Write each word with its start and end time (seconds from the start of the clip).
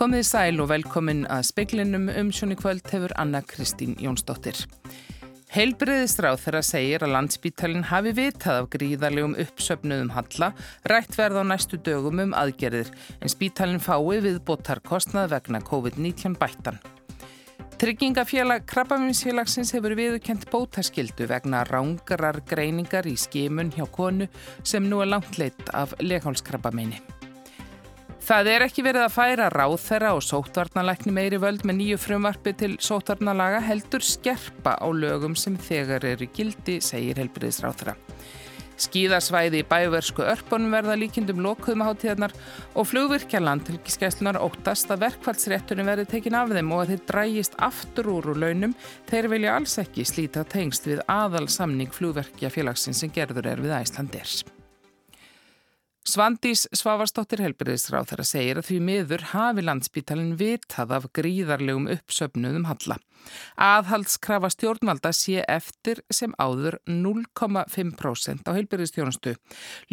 Komið 0.00 0.22
sæl 0.24 0.62
og 0.64 0.70
velkomin 0.70 1.26
að 1.28 1.42
speiklinum 1.50 2.06
um 2.08 2.28
sjónu 2.32 2.54
kvöld 2.56 2.86
hefur 2.88 3.12
Anna 3.20 3.42
Kristín 3.44 3.98
Jónsdóttir. 4.00 4.56
Heilbriðistráð 5.52 6.38
þeirra 6.40 6.62
segir 6.64 7.04
að 7.04 7.12
landsbítalinn 7.18 7.84
hafi 7.90 8.14
vitað 8.16 8.62
af 8.62 8.70
gríðarlegum 8.72 9.36
uppsöfnuðum 9.44 10.14
halla, 10.16 10.48
rætt 10.88 11.20
verð 11.20 11.42
á 11.42 11.44
næstu 11.50 11.76
dögum 11.84 12.24
um 12.24 12.32
aðgerðir, 12.32 12.88
en 13.20 13.34
spítalinn 13.34 13.84
fái 13.84 14.24
við 14.24 14.40
botar 14.48 14.80
kostnað 14.80 15.34
vegna 15.34 15.60
COVID-19 15.68 16.40
bættan. 16.40 16.80
Tryggingafélag 17.76 18.64
Krabbaminsfélagsins 18.72 19.76
hefur 19.76 19.98
viðkent 20.00 20.48
bótaskildu 20.48 21.28
vegna 21.28 21.66
rángarar 21.68 22.40
greiningar 22.48 23.04
í 23.04 23.18
skimun 23.20 23.76
hjá 23.76 23.84
konu 23.92 24.32
sem 24.64 24.88
nú 24.88 25.04
er 25.04 25.12
langt 25.12 25.36
leitt 25.36 25.74
af 25.76 25.92
leghálskrabbameini. 26.00 27.19
Það 28.30 28.46
er 28.46 28.62
ekki 28.62 28.82
verið 28.86 29.02
að 29.02 29.14
færa 29.16 29.46
ráþæra 29.50 30.10
og 30.14 30.20
sótvarnalækni 30.22 31.10
meiri 31.10 31.38
völd 31.42 31.64
með 31.66 31.76
nýju 31.80 31.96
frumvarfi 31.98 32.52
til 32.60 32.76
sótvarnalaga 32.78 33.58
heldur 33.66 34.04
skerpa 34.06 34.76
á 34.78 34.86
lögum 34.94 35.34
sem 35.34 35.56
þegar 35.58 36.06
eru 36.12 36.28
gildi, 36.30 36.76
segir 36.78 37.18
helbriðisráþæra. 37.18 37.96
Skíðasvæði 38.78 39.64
í 39.64 39.66
bæversku 39.72 40.22
örpunum 40.22 40.76
verða 40.76 40.94
líkindum 41.00 41.42
lokuðum 41.42 41.82
hátíðarnar 41.88 42.36
og 42.78 42.86
flugvirkja 42.92 43.42
landhelgiskeslunar 43.42 44.38
óttast 44.38 44.94
að 44.94 45.08
verkfallsréttunum 45.08 45.90
verði 45.90 46.06
tekin 46.14 46.38
af 46.38 46.54
þeim 46.54 46.70
og 46.70 46.84
að 46.84 46.94
þeir 46.94 47.04
drægist 47.10 47.58
aftur 47.58 48.12
úr 48.14 48.30
úr 48.30 48.44
launum 48.46 48.78
þeir 49.10 49.32
vilja 49.34 49.58
alls 49.58 49.74
ekki 49.82 50.06
slíta 50.06 50.46
tengst 50.46 50.86
við 50.86 51.02
aðal 51.10 51.48
samning 51.50 51.90
flugverkja 51.98 52.54
félagsins 52.54 53.02
sem 53.02 53.10
gerður 53.10 53.50
er 53.56 53.66
við 53.66 53.74
Æslanders. 53.82 54.44
Svandís 56.10 56.64
Svavarsdóttir 56.74 57.38
helbriðisráð 57.44 58.08
þeirra 58.10 58.24
segir 58.26 58.58
að 58.58 58.66
því 58.66 58.78
miður 58.82 59.22
hafi 59.30 59.62
landsbítalinn 59.62 60.32
vitað 60.40 60.94
af 60.96 61.04
gríðarlegum 61.14 61.86
uppsöfnuðum 61.92 62.64
halla. 62.66 62.96
Aðhaldskrafa 63.60 64.50
stjórnvalda 64.50 65.12
sé 65.14 65.44
eftir 65.44 66.00
sem 66.10 66.34
áður 66.40 66.80
0,5% 66.88 68.42
á 68.42 68.50
helbriðistjónustu. 68.56 69.36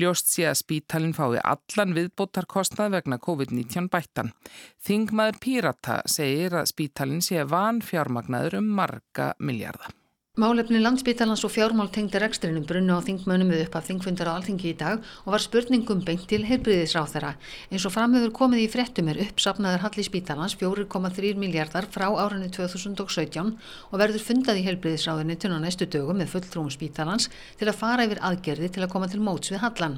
Ljóst 0.02 0.32
sé 0.32 0.48
að 0.50 0.58
spítalinn 0.64 1.14
fái 1.18 1.38
allan 1.44 1.94
viðbótarkostnað 2.00 2.98
vegna 2.98 3.22
COVID-19 3.22 3.92
bættan. 3.94 4.34
Þingmaður 4.82 5.42
Pírata 5.44 6.02
segir 6.10 6.58
að 6.58 6.72
spítalinn 6.74 7.22
sé 7.22 7.46
van 7.46 7.84
fjármagnaður 7.86 8.62
um 8.64 8.74
marga 8.82 9.36
miljardar. 9.38 9.94
Málefni 10.38 10.78
landsbítalans 10.78 11.42
og 11.42 11.50
fjármál 11.50 11.88
tengdir 11.90 12.22
ekstrinum 12.22 12.62
brunnu 12.70 12.94
á 12.94 13.02
þingmönum 13.02 13.50
við 13.50 13.64
upp 13.64 13.76
af 13.80 13.88
þingfundar 13.88 14.30
á 14.30 14.38
alþingi 14.38 14.68
í 14.70 14.76
dag 14.78 15.02
og 15.26 15.32
var 15.34 15.42
spurningum 15.42 16.04
beint 16.06 16.28
til 16.30 16.44
heilbriðisráð 16.46 17.16
þeirra. 17.16 17.32
Eins 17.74 17.88
og 17.90 17.94
framhefur 17.96 18.36
komið 18.38 18.62
í 18.62 18.68
fréttum 18.70 19.10
er 19.10 19.18
uppsapnaður 19.24 19.82
Halli 19.88 20.06
spítalans 20.06 20.54
4,3 20.60 21.32
miljardar 21.42 21.88
frá 21.90 22.06
árunni 22.14 22.52
2017 22.54 23.50
og 23.90 23.96
verður 23.98 24.26
fundað 24.28 24.60
í 24.62 24.68
heilbriðisráðinni 24.68 25.40
til 25.42 25.50
á 25.50 25.58
næstu 25.58 25.90
dögum 25.90 26.22
með 26.22 26.30
fulltrúum 26.36 26.70
spítalans 26.70 27.32
til 27.58 27.72
að 27.72 27.82
fara 27.82 28.06
yfir 28.06 28.22
aðgerði 28.22 28.70
til 28.78 28.86
að 28.86 28.94
koma 28.94 29.10
til 29.10 29.24
móts 29.26 29.50
við 29.50 29.66
Hallan. 29.66 29.98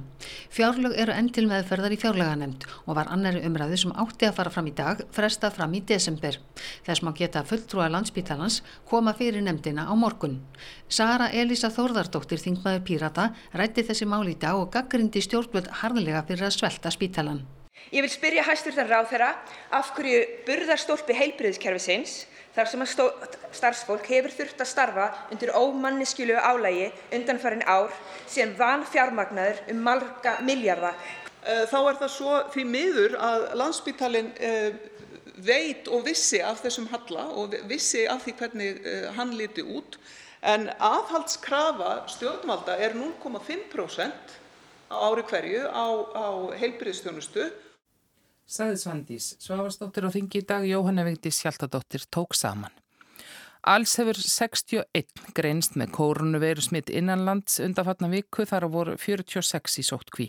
Fjárlög 0.55 0.95
eru 0.95 1.17
enn 1.19 1.33
til 1.35 1.49
meðferðar 1.51 1.97
í 1.97 1.99
fjárlöganemnd 1.99 2.63
og 2.85 2.95
var 2.95 3.11
annari 3.11 3.43
umræði 3.43 3.83
sem 3.83 3.91
átti 3.91 4.31
að 4.31 4.39
fara 4.39 4.55
fram 4.55 4.71
í 4.71 4.75
dag 4.79 5.03
fresta 5.11 5.51
fram 5.51 5.75
í 5.75 5.83
desember. 5.83 6.39
Þess 6.87 7.03
má 7.03 7.11
geta 7.11 7.43
fulltrúa 7.43 7.91
landsbítalans 7.91 8.61
koma 8.87 9.11
fyrir 9.19 9.43
nefndina 9.43 9.83
á 9.83 9.93
morgun 9.99 10.28
morgun. 10.30 10.41
Sara 10.89 11.30
Elisa 11.31 11.69
Þórðardóttir, 11.69 12.39
þingmaður 12.41 12.83
Pírata, 12.85 13.30
rætti 13.53 13.85
þessi 13.85 14.05
mál 14.05 14.27
í 14.27 14.36
dag 14.38 14.58
og 14.58 14.71
gaggrindi 14.73 15.21
stjórnvöld 15.21 15.69
harðlega 15.81 16.23
fyrir 16.27 16.47
að 16.47 16.58
svelta 16.58 16.91
spítalan. 16.91 17.45
Ég 17.91 18.03
vil 18.03 18.11
spyrja 18.11 18.44
hæsturðan 18.44 18.89
ráð 18.89 19.08
þeirra 19.13 19.30
af 19.71 19.94
hverju 19.95 20.20
burðarstólpi 20.45 21.15
heilbriðiskerfisins 21.15 22.26
þar 22.53 22.67
sem 22.67 22.81
að 22.83 22.92
starfsfólk 23.55 24.05
hefur 24.09 24.33
þurft 24.36 24.61
að 24.61 24.70
starfa 24.70 25.08
undir 25.31 25.53
ómanniskjölu 25.53 26.36
álægi 26.36 26.92
undanfærin 27.15 27.65
ár 27.65 27.93
sem 28.27 28.52
van 28.58 28.83
fjármagnaður 28.89 29.61
um 29.71 29.82
marga 29.86 30.37
miljarda. 30.43 30.93
Eh, 31.45 31.65
þá 31.71 31.80
er 31.80 31.99
það 32.02 32.14
svo 32.17 32.39
því 32.53 32.65
miður 32.67 33.15
að 33.15 33.45
landsbítalinn 33.61 34.33
eh, 34.37 34.73
veit 35.39 35.87
og 35.87 36.03
vissi 36.03 36.42
af 36.43 36.59
þessum 36.65 36.89
halla 36.92 37.30
og 37.39 37.55
vissi 37.70 38.03
af 38.11 38.26
því 38.26 38.33
hvernig 38.42 38.82
eh, 38.83 39.05
hann 39.15 39.32
líti 39.37 39.64
út 39.64 39.95
en 40.42 40.70
aðhaldskrafa 40.80 42.05
stjórnvalda 42.11 42.77
er 42.80 42.95
0,5% 42.98 44.38
á 44.89 44.95
ári 45.05 45.23
hverju 45.30 45.66
á, 45.70 45.86
á 46.16 46.27
heilbriðstjónustu. 46.60 47.50
Saði 48.50 48.80
Svandís, 48.82 49.33
Svavarsdóttir 49.44 50.08
og 50.08 50.16
þingi 50.16 50.42
í 50.42 50.48
dag 50.50 50.66
Jóhanna 50.66 51.05
Vigdís 51.05 51.44
Hjaltadóttir 51.44 52.08
tók 52.10 52.33
saman. 52.33 52.73
Alls 53.67 53.92
hefur 53.99 54.15
61 54.15 55.33
greinst 55.36 55.73
með 55.75 55.89
kórunuveiru 55.97 56.64
smitt 56.64 56.87
innanlands 56.95 57.58
undanfatna 57.59 58.08
viku 58.08 58.45
þar 58.47 58.65
á 58.65 58.70
voru 58.71 58.93
46 58.95 59.81
í 59.81 59.83
sóttkví. 59.83 60.27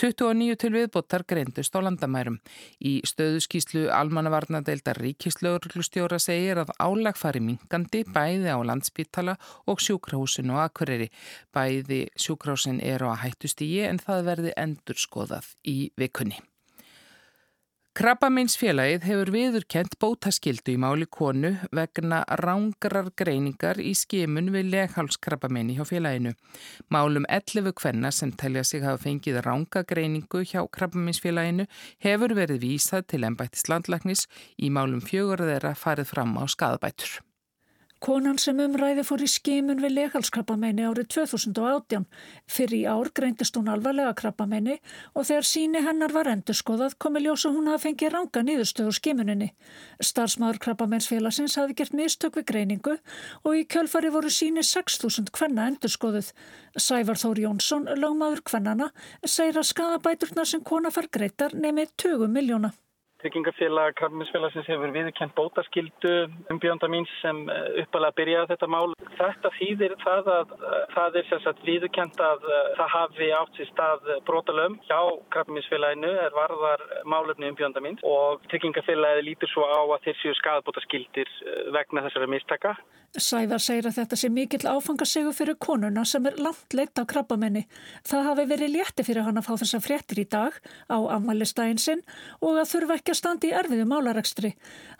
29 0.00 0.56
til 0.62 0.72
viðbóttar 0.72 1.26
greindust 1.28 1.76
á 1.76 1.84
landamærum. 1.84 2.38
Í 2.80 3.02
stöðuskíslu 3.04 3.90
almannavarnadeildar 3.92 4.96
ríkislauglustjóra 5.04 6.16
segir 6.22 6.62
að 6.64 6.72
álag 6.80 7.20
fari 7.20 7.44
minkandi 7.44 8.06
bæði 8.08 8.48
á 8.48 8.58
landsbítala 8.64 9.36
og 9.68 9.84
sjúkrahúsinu 9.84 10.56
og 10.56 10.64
akkureri. 10.64 11.10
Bæði 11.52 12.06
sjúkrahúsin 12.16 12.80
eru 12.80 13.12
að 13.12 13.26
hættust 13.26 13.60
í 13.60 13.74
ég 13.76 13.92
en 13.92 14.00
það 14.00 14.24
verði 14.32 14.56
endur 14.56 14.96
skoðað 14.96 15.52
í 15.68 15.92
vikunni. 16.00 16.40
Krabbameinsfélagið 18.00 19.02
hefur 19.04 19.30
viðurkent 19.34 19.98
bótaskildu 20.00 20.72
í 20.72 20.78
máli 20.80 21.04
konu 21.04 21.50
vegna 21.76 22.22
rángarar 22.40 23.10
greiningar 23.12 23.76
í 23.76 23.92
skimun 23.92 24.48
við 24.54 24.70
leghálskrabbameini 24.72 25.76
hjá 25.76 25.84
félaginu. 25.84 26.32
Málum 26.88 27.28
11 27.28 27.76
kvenna 27.76 28.08
sem 28.08 28.32
telja 28.32 28.64
sig 28.64 28.88
hafa 28.88 29.04
fengið 29.04 29.42
rángagreiningu 29.44 30.46
hjá 30.48 30.64
krabbameinsfélaginu 30.64 31.68
hefur 32.00 32.40
verið 32.40 32.64
vísað 32.64 33.10
til 33.12 33.26
ennbættis 33.28 33.68
landlagnis 33.68 34.30
í 34.56 34.72
málum 34.72 35.04
fjögur 35.04 35.44
þeirra 35.44 35.76
farið 35.76 36.14
fram 36.16 36.38
á 36.40 36.48
skadabætur. 36.48 37.20
Konan 38.00 38.38
sem 38.40 38.56
umræði 38.64 39.02
fór 39.04 39.20
í 39.20 39.26
skimun 39.28 39.82
við 39.84 39.92
legalskrabbameini 39.92 40.86
árið 40.88 41.10
2018. 41.12 42.06
Fyrir 42.48 42.76
í 42.78 42.86
ár 42.88 43.10
greindist 43.12 43.58
hún 43.58 43.68
alvarlega 43.68 44.14
krabbameini 44.16 44.78
og 45.12 45.26
þegar 45.28 45.48
síni 45.48 45.82
hennar 45.84 46.14
var 46.16 46.30
endurskoðað 46.32 46.96
komi 47.04 47.20
ljósa 47.26 47.52
hún 47.52 47.68
að 47.68 47.84
fengi 47.84 48.08
ranga 48.08 48.40
nýðustöðu 48.46 48.96
skimuninni. 48.96 49.50
Starsmaður 50.00 50.62
krabbameinsfélagsins 50.64 51.60
hafi 51.60 51.76
gert 51.76 51.92
mistök 52.00 52.40
við 52.40 52.48
greiningu 52.54 52.96
og 53.44 53.60
í 53.60 53.66
kjölfari 53.68 54.16
voru 54.16 54.32
síni 54.32 54.64
6.000 54.64 55.28
kvenna 55.36 55.68
endurskoðuð. 55.68 56.32
Sævar 56.80 57.20
Þóri 57.20 57.44
Jónsson, 57.44 57.84
lögmaður 58.00 58.46
kvennana, 58.48 58.94
segir 59.28 59.60
að 59.60 59.74
skadabæturna 59.74 60.48
sem 60.48 60.64
kona 60.64 60.88
far 60.88 61.12
greitar 61.12 61.52
nefnir 61.52 61.92
20 62.00 62.32
miljóna. 62.32 62.72
Tryggingafélag 63.20 63.92
Krabbaminsfélagsins 63.98 64.68
hefur 64.70 64.92
viðkent 64.94 65.34
bótaskildu 65.36 66.12
umbjönda 66.52 66.88
mín 66.88 67.04
sem 67.18 67.42
eh, 67.52 67.82
uppalega 67.82 68.16
byrjaði 68.16 68.48
þetta 68.54 68.68
mál. 68.72 68.94
Þetta 69.18 69.50
þýðir 69.58 69.96
það 70.00 70.30
að 70.34 70.54
eh, 70.56 70.78
það 70.94 71.18
er 71.20 71.28
sérsagt 71.28 71.66
viðkent 71.66 72.22
að 72.24 72.46
eh, 72.48 72.70
það 72.78 72.94
hafi 72.94 73.28
átt 73.36 73.60
sér 73.60 73.68
stað 73.72 74.08
brotalöfum 74.28 74.78
hjá 74.88 75.00
Krabbaminsfélaginu 75.36 76.14
er 76.24 76.38
varðar 76.38 76.86
málefni 77.04 77.50
umbjönda 77.52 77.84
mín 77.84 78.00
og 78.08 78.40
Tryggingafélagi 78.48 79.26
lítur 79.28 79.52
svo 79.52 79.68
á 79.68 79.80
að 79.84 80.08
þeir 80.08 80.18
séu 80.22 80.38
skadbótaskildir 80.40 81.36
vegna 81.76 82.06
þessara 82.08 82.30
mistaka. 82.30 82.74
Sævar 83.18 83.58
segir 83.58 83.88
að 83.88 83.96
þetta 83.96 84.16
sé 84.20 84.28
mikill 84.30 84.68
áfangasegu 84.70 85.32
fyrir 85.34 85.56
konuna 85.58 86.04
sem 86.06 86.28
er 86.30 86.36
langt 86.38 86.76
leitt 86.78 86.94
á 86.94 87.02
krabbamenni. 87.10 87.64
Það 88.06 88.26
hafi 88.28 88.44
verið 88.52 88.74
létti 88.76 89.02
fyrir 89.02 89.26
hann 89.26 89.40
að 89.40 89.48
fá 89.48 89.56
þessa 89.58 89.80
fréttir 89.82 90.20
í 90.22 90.26
dag 90.30 90.54
á 90.86 90.98
afmælistægin 91.16 91.82
að 93.12 93.18
standa 93.20 93.48
í 93.48 93.56
erfiðu 93.62 93.88
málarekstri. 93.90 94.52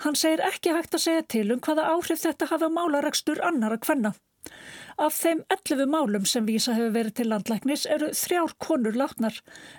Hann 0.04 0.18
segir 0.18 0.42
ekki 0.46 0.74
hægt 0.76 0.96
að 0.96 1.06
segja 1.06 1.28
til 1.36 1.46
um 1.54 1.62
hvaða 1.64 1.88
áhrif 1.94 2.24
þetta 2.24 2.50
hafa 2.50 2.68
málarekstur 2.72 3.42
annar 3.46 3.76
að 3.76 3.86
hvenna. 3.88 4.12
Af 5.00 5.16
þeim 5.16 5.40
11 5.52 5.88
málum 5.88 6.26
sem 6.28 6.44
vísa 6.48 6.74
hefur 6.76 6.92
verið 6.94 7.16
til 7.16 7.28
landlæknis 7.30 7.86
eru 7.88 8.10
þrjár 8.16 8.54
konur 8.60 8.96
látnar. 8.96 9.36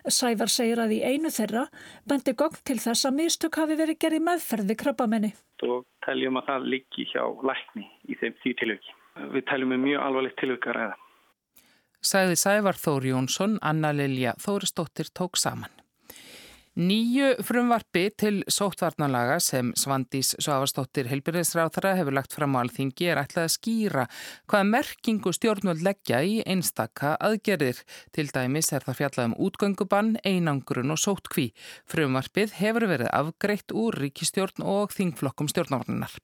Sævar 0.10 0.50
segir 0.50 0.82
að 0.82 0.96
í 0.98 1.00
einu 1.06 1.30
þeirra 1.34 1.68
bendi 2.10 2.34
gogn 2.38 2.62
til 2.66 2.80
þess 2.82 3.10
að 3.10 3.18
mistök 3.20 3.62
hafi 3.62 3.78
verið 3.78 4.00
gerði 4.02 4.22
meðferði 4.26 4.78
krabbamenni 4.82 5.34
og 5.62 5.86
teljum 6.06 6.40
að 6.40 6.48
það 6.50 6.68
liggi 6.74 7.06
hjá 7.12 7.24
lækni 7.46 7.86
í 8.10 8.18
þeim 8.18 8.38
því 8.42 8.54
tilöki. 8.62 8.96
Við 9.36 9.46
teljum 9.50 9.74
með 9.74 9.84
mjög 9.86 10.06
alvarlegt 10.08 10.40
tilökar 10.42 10.82
eða. 10.88 10.98
Sæði 12.02 12.38
Sævar 12.42 12.80
Þóri 12.82 13.12
Jónsson, 13.12 13.60
Anna 13.62 13.92
Lilja 13.94 14.34
Þóristóttir 14.42 15.12
tók 15.14 15.38
saman. 15.38 15.81
Nýju 16.80 17.34
frumvarpi 17.44 18.06
til 18.16 18.38
sóttvarnalaga 18.48 19.42
sem 19.44 19.74
Svandís 19.76 20.30
Svavastóttir 20.40 21.10
heilbyrðisráþara 21.12 21.98
hefur 21.98 22.16
lagt 22.16 22.32
fram 22.32 22.56
á 22.56 22.64
alþingi 22.64 23.10
er 23.12 23.20
ætlað 23.20 23.50
að 23.50 23.52
skýra 23.58 24.06
hvaða 24.48 24.70
merkingu 24.70 25.36
stjórnvöld 25.36 25.84
leggja 25.84 26.24
í 26.24 26.40
einstaka 26.48 27.18
aðgerðir. 27.20 27.84
Til 28.16 28.30
dæmis 28.32 28.72
er 28.72 28.88
það 28.88 29.02
fjallað 29.02 29.28
um 29.34 29.38
útgöngubann, 29.50 30.16
einangrun 30.24 30.96
og 30.96 31.04
sóttkví. 31.04 31.52
Frumvarpið 31.92 32.56
hefur 32.64 32.88
verið 32.88 33.12
afgreitt 33.20 33.76
úr 33.76 34.00
ríkistjórn 34.06 34.64
og 34.64 34.96
þingflokkum 34.96 35.52
stjórnvarnar. 35.52 36.16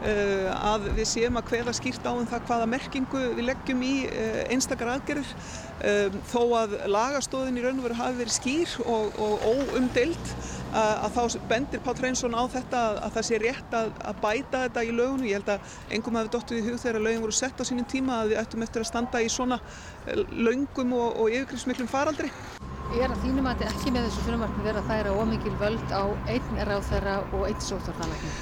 Eh, 0.00 0.46
að 0.48 0.86
við 0.96 1.04
séum 1.10 1.36
að 1.36 1.50
hveða 1.50 1.72
skýrt 1.76 2.06
á 2.08 2.12
um 2.16 2.24
það 2.28 2.46
hvaða 2.48 2.68
merkingu 2.72 3.20
við 3.36 3.44
leggjum 3.50 3.82
í 3.84 3.96
eh, 4.08 4.38
einstakar 4.48 4.94
aðgerðir 4.94 5.32
eh, 5.84 6.14
þó 6.30 6.40
að 6.56 6.76
lagastóðin 6.88 7.58
í 7.60 7.64
raun 7.66 7.82
og 7.82 7.84
veru 7.84 7.98
hafi 7.98 8.16
verið 8.22 8.32
skýr 8.38 8.72
og, 8.86 9.18
og 9.20 9.44
óumdeild 9.44 10.32
að 10.70 11.16
þá 11.18 11.36
bendir 11.50 11.82
Pál 11.84 11.96
Hreinsson 11.98 12.38
á 12.38 12.46
þetta 12.48 12.80
að, 12.80 12.98
að 13.04 13.14
það 13.18 13.26
sé 13.28 13.40
rétt 13.42 13.76
að, 13.76 13.88
að 14.06 14.20
bæta 14.22 14.62
þetta 14.64 14.84
í 14.86 14.92
lögunu. 14.94 15.26
Ég 15.26 15.40
held 15.40 15.52
að 15.56 15.76
engum 15.98 16.18
hafi 16.20 16.32
dottuð 16.36 16.60
í 16.60 16.64
hug 16.68 16.78
þegar 16.78 17.04
lögin 17.08 17.24
voru 17.24 17.36
sett 17.36 17.60
á 17.60 17.64
sínum 17.66 17.88
tíma 17.90 18.20
að 18.22 18.32
við 18.32 18.40
ættum 18.44 18.64
eftir 18.64 18.84
að 18.84 18.90
standa 18.92 19.20
í 19.20 19.28
svona 19.34 19.58
löngum 20.30 20.94
og, 20.94 21.18
og 21.24 21.34
yfirgrifsmiklum 21.34 21.90
faraldri. 21.90 22.30
Ég 22.94 23.02
er 23.02 23.10
að 23.10 23.26
þínum 23.26 23.50
að 23.50 23.60
þetta 23.60 23.74
ekki 23.74 23.96
með 23.98 24.08
þessu 24.08 24.24
frumarkni 24.28 24.64
verið 24.64 24.80
að 24.80 24.88
færa 24.94 25.18
ómikil 25.18 25.58
völd 25.60 25.92
á 25.94 26.02
einn 26.30 26.64
ráð 26.70 26.88
þeirra 26.94 27.18
og 27.34 27.44
einn 27.50 27.60
sótvartalækni. 27.66 28.32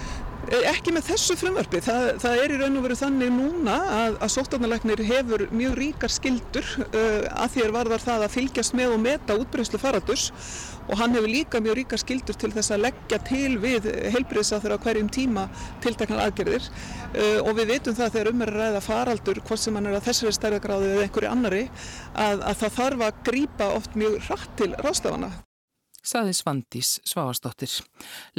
Eh, 0.49 0.65
ekki 0.71 0.95
með 0.97 1.11
þessu 1.11 1.35
frumvarpi. 1.37 1.81
Það, 1.85 2.07
það 2.23 2.41
er 2.41 2.53
í 2.55 2.59
raun 2.63 2.79
og 2.81 2.85
veru 2.87 2.97
þannig 2.97 3.33
núna 3.35 3.75
að, 3.93 4.15
að 4.25 4.31
sóttarnalegnir 4.33 5.03
hefur 5.05 5.45
mjög 5.53 5.75
ríkar 5.77 6.13
skildur 6.13 6.69
uh, 6.87 7.27
að 7.45 7.53
því 7.53 7.65
er 7.67 7.75
varðar 7.75 8.05
það 8.05 8.25
að 8.25 8.35
fylgjast 8.37 8.77
með 8.79 8.95
og 8.95 9.03
meta 9.05 9.37
útbreyslu 9.37 9.81
faradurs 9.83 10.31
og 10.89 10.95
hann 11.03 11.13
hefur 11.19 11.29
líka 11.29 11.61
mjög 11.61 11.77
ríkar 11.83 12.01
skildur 12.01 12.39
til 12.41 12.49
þess 12.55 12.73
að 12.73 12.87
leggja 12.87 13.19
til 13.29 13.59
við 13.61 13.91
heilbreyðsáþur 14.15 14.77
á 14.81 14.83
hverjum 14.87 15.11
tíma 15.13 15.45
tilteknar 15.85 16.23
aðgerðir. 16.25 16.71
Uh, 17.13 17.43
og 17.45 17.53
við 17.59 17.75
veitum 17.75 17.99
það 17.99 18.15
þegar 18.17 18.31
um 18.33 18.47
er 18.47 18.55
að 18.55 18.63
ræða 18.63 18.85
faraldur 18.87 19.43
hvort 19.43 19.65
sem 19.65 19.77
hann 19.77 19.91
er 19.91 19.99
að 19.99 20.09
þessari 20.09 20.39
stærðagráði 20.39 20.95
eða 20.95 21.05
einhverju 21.11 21.35
annari 21.35 21.67
að, 22.15 22.41
að 22.41 22.65
það 22.65 22.81
þarf 22.81 23.05
að 23.11 23.21
grýpa 23.29 23.69
oft 23.77 24.01
mjög 24.01 24.17
rætt 24.31 24.57
til 24.63 24.73
rástafana 24.81 25.31
saði 26.09 26.33
Svandís 26.37 26.95
Svavastóttir. 27.07 27.73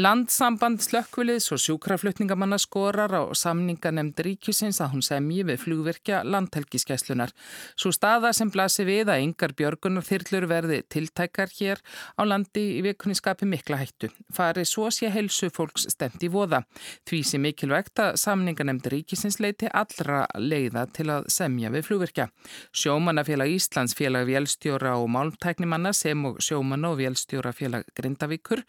Landsamband 0.01 0.81
slökkviliðs 0.83 1.51
og 1.53 1.61
sjúkraflutningamanna 1.63 2.57
skorar 2.61 3.13
á 3.13 3.23
samninganemnd 3.37 4.17
ríkisins 4.25 4.79
að 4.81 4.95
hún 4.95 5.05
semji 5.05 5.43
við 5.47 5.61
flugverkja 5.63 6.23
landhelgiskeslunar. 6.25 7.33
Svo 7.75 7.91
staða 7.95 8.31
sem 8.35 8.51
blasi 8.53 8.85
við 8.87 9.11
að 9.13 9.25
yngar 9.27 9.53
björgunar 9.57 10.05
þyrlur 10.07 10.47
verði 10.49 10.81
tiltækar 10.89 11.53
hér 11.59 11.83
á 12.17 12.21
landi 12.25 12.65
í 12.79 12.81
vikunni 12.85 13.17
skapi 13.17 13.47
mikla 13.49 13.79
hættu. 13.81 14.09
Fari 14.33 14.65
svo 14.65 14.89
sé 14.93 15.11
helsu 15.13 15.51
fólks 15.53 15.87
stemt 15.93 16.23
í 16.25 16.31
voða. 16.31 16.63
Því 17.09 17.21
sem 17.27 17.43
mikilvægt 17.45 18.01
að 18.01 18.17
samninganemnd 18.23 18.89
ríkisins 18.91 19.39
leiti 19.43 19.69
allra 19.69 20.25
leiða 20.37 20.87
til 20.95 21.09
að 21.13 21.29
semja 21.33 21.71
við 21.73 21.85
flugverkja. 21.89 22.29
Sjómanafélag 22.73 23.53
Íslands 23.53 23.95
félag 23.97 24.27
vélstjóra 24.29 24.95
og 24.99 25.09
málmtæknimanna 25.13 25.93
sem 25.93 26.25
og 26.25 26.39
sjómanna 26.43 26.93
og 26.93 26.99
vélstjóra 27.01 27.53
félag 27.59 27.87
Grindavíkur 27.97 28.63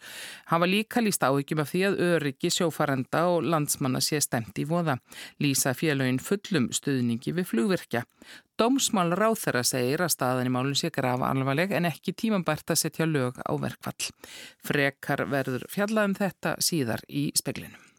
hafa 0.51 0.69
líka 0.69 1.01
líst 1.03 1.23
áhyggjum 1.25 1.63
af 1.63 1.71
því 1.71 1.83
að 1.87 1.99
öryggi 2.07 2.51
sjófarenda 2.53 3.25
og 3.31 3.47
landsmanna 3.47 4.01
sé 4.03 4.21
stemt 4.23 4.59
í 4.61 4.67
voða. 4.69 4.97
Lýsa 5.41 5.73
félagin 5.77 6.21
fullum 6.21 6.69
stuðningi 6.75 7.35
við 7.37 7.49
flugverkja. 7.51 8.05
Dómsmál 8.61 9.15
ráþara 9.17 9.63
segir 9.65 10.03
að 10.05 10.13
staðan 10.13 10.51
í 10.51 10.53
málun 10.53 10.77
sé 10.77 10.91
grafa 10.93 11.31
alvarleg 11.33 11.71
en 11.73 11.89
ekki 11.89 12.13
tímambært 12.13 12.75
að 12.75 12.83
setja 12.83 13.09
lög 13.09 13.39
á 13.41 13.51
verkvall. 13.57 14.11
Frekar 14.61 15.25
verður 15.31 15.65
fjallað 15.71 16.11
um 16.11 16.19
þetta 16.19 16.57
síðar 16.61 17.07
í 17.09 17.31
speklinum. 17.37 17.90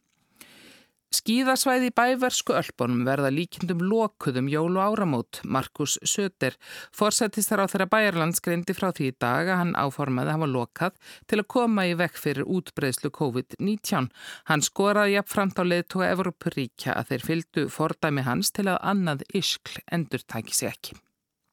Skíðasvæði 1.12 1.90
bæversku 1.92 2.54
öllbónum 2.56 3.02
verða 3.04 3.28
líkindum 3.28 3.82
lokuðum 3.84 4.46
jól 4.48 4.78
og 4.78 4.94
áramót. 4.94 5.42
Markus 5.44 5.98
Söder, 6.08 6.56
forsættistar 6.96 7.60
á 7.60 7.68
þeirra 7.68 7.86
bæjarlands, 7.92 8.40
greindi 8.40 8.72
frá 8.72 8.88
því 8.96 9.10
í 9.10 9.16
dag 9.20 9.50
að 9.52 9.60
hann 9.60 9.74
áformaði 9.76 10.32
að 10.32 10.38
hafa 10.38 10.48
lokað 10.54 10.96
til 11.28 11.40
að 11.42 11.50
koma 11.52 11.84
í 11.90 11.92
vekk 12.00 12.16
fyrir 12.22 12.48
útbreyslu 12.48 13.12
COVID-19. 13.18 14.08
Hann 14.48 14.64
skoraði 14.64 15.18
jafnframt 15.18 15.60
á 15.60 15.64
leðtóa 15.68 16.08
Evropuríkja 16.14 16.96
að 16.96 17.12
þeir 17.12 17.26
fylgdu 17.28 17.66
fordæmi 17.68 18.24
hans 18.24 18.54
til 18.56 18.70
að 18.72 18.80
annað 18.80 19.26
yskl 19.36 19.82
endur 19.92 20.24
tæki 20.24 20.56
sér 20.56 20.72
ekki. 20.72 20.96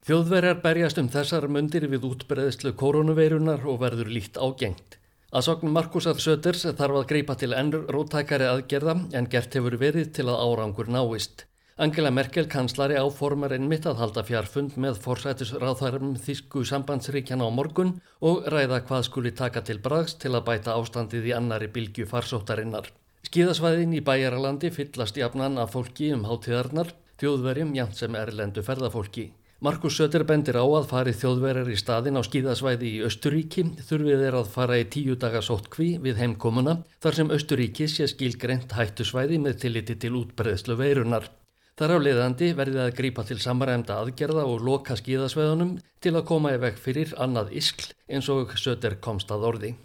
Þjóðverjar 0.08 0.64
berjast 0.64 1.04
um 1.04 1.12
þessar 1.12 1.50
mundir 1.52 1.84
við 1.92 2.08
útbreyslu 2.08 2.72
koronaveirunar 2.80 3.68
og 3.68 3.84
verður 3.84 4.08
lít 4.16 4.40
ágengt. 4.40 4.99
Að 5.30 5.44
sogn 5.46 5.70
Markusar 5.70 6.18
Söders 6.18 6.64
þarf 6.66 6.96
að 7.04 7.04
greipa 7.12 7.36
til 7.38 7.52
ennur 7.54 7.84
rótækari 7.94 8.48
aðgerða 8.50 8.96
en 9.14 9.28
gert 9.30 9.54
hefur 9.54 9.76
verið 9.78 10.08
til 10.18 10.24
að 10.26 10.40
árangur 10.42 10.88
náist. 10.90 11.44
Angela 11.78 12.10
Merkel 12.10 12.48
kanslari 12.50 12.98
áformar 12.98 13.54
einmitt 13.54 13.86
að 13.86 14.02
halda 14.02 14.24
fjarfund 14.26 14.74
með 14.82 14.98
forsætisráðhærum 15.04 16.16
Þísku 16.26 16.64
sambandsríkjana 16.66 17.46
á 17.46 17.50
morgun 17.54 17.94
og 18.26 18.50
ræða 18.50 18.82
hvað 18.90 19.06
skuli 19.06 19.32
taka 19.38 19.62
til 19.62 19.78
braðs 19.86 20.18
til 20.18 20.34
að 20.34 20.48
bæta 20.50 20.74
ástandið 20.74 21.30
í 21.30 21.36
annari 21.38 21.70
bylgju 21.78 22.10
farsóttarinnar. 22.10 22.90
Skíðasvæðin 23.30 23.94
í 24.00 24.02
bæjaralandi 24.02 24.74
fyllast 24.74 25.22
jafnan 25.22 25.62
af 25.62 25.76
fólki 25.78 26.10
um 26.16 26.26
hátíðarnar, 26.26 26.90
þjóðverjum 27.22 27.78
jæmt 27.78 28.02
sem 28.02 28.18
erlendu 28.18 28.66
ferðafólki. 28.66 29.30
Markus 29.62 29.98
Söder 30.00 30.24
bendir 30.24 30.56
á 30.56 30.64
að 30.64 30.86
farið 30.88 31.18
þjóðverjar 31.20 31.70
í 31.74 31.74
staðin 31.76 32.16
á 32.16 32.24
skíðasvæði 32.24 32.92
í 32.96 33.02
Östuríki 33.04 33.66
þurfið 33.90 34.22
er 34.30 34.38
að 34.40 34.52
fara 34.54 34.78
í 34.80 34.86
tíu 34.88 35.18
daga 35.20 35.42
sótt 35.44 35.68
kví 35.74 35.90
við 36.00 36.22
heimkomuna 36.22 36.78
þar 37.04 37.18
sem 37.18 37.34
Östuríki 37.36 37.90
sé 37.92 38.08
skilgreynt 38.08 38.72
hættusvæði 38.78 39.42
með 39.44 39.58
tilliti 39.66 39.98
til 40.00 40.14
útbreðslu 40.22 40.80
veirunar. 40.80 41.28
Þar 41.76 41.96
á 41.96 41.98
leiðandi 42.06 42.54
verðið 42.56 42.86
að 42.86 42.96
grípa 43.02 43.28
til 43.28 43.40
samaræmda 43.44 44.00
aðgerða 44.00 44.48
og 44.48 44.64
loka 44.64 44.96
skíðasvæðunum 44.96 45.76
til 46.00 46.16
að 46.16 46.28
koma 46.32 46.56
í 46.56 46.64
veg 46.64 46.80
fyrir 46.80 47.12
annað 47.20 47.52
iskl 47.60 47.92
eins 48.08 48.32
og 48.32 48.56
Söder 48.56 48.96
komst 49.04 49.28
að 49.36 49.48
orði. 49.52 49.76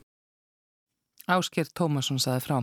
Ásker 1.31 1.69
Tómasson 1.73 2.21
saði 2.23 2.43
frá. 2.45 2.57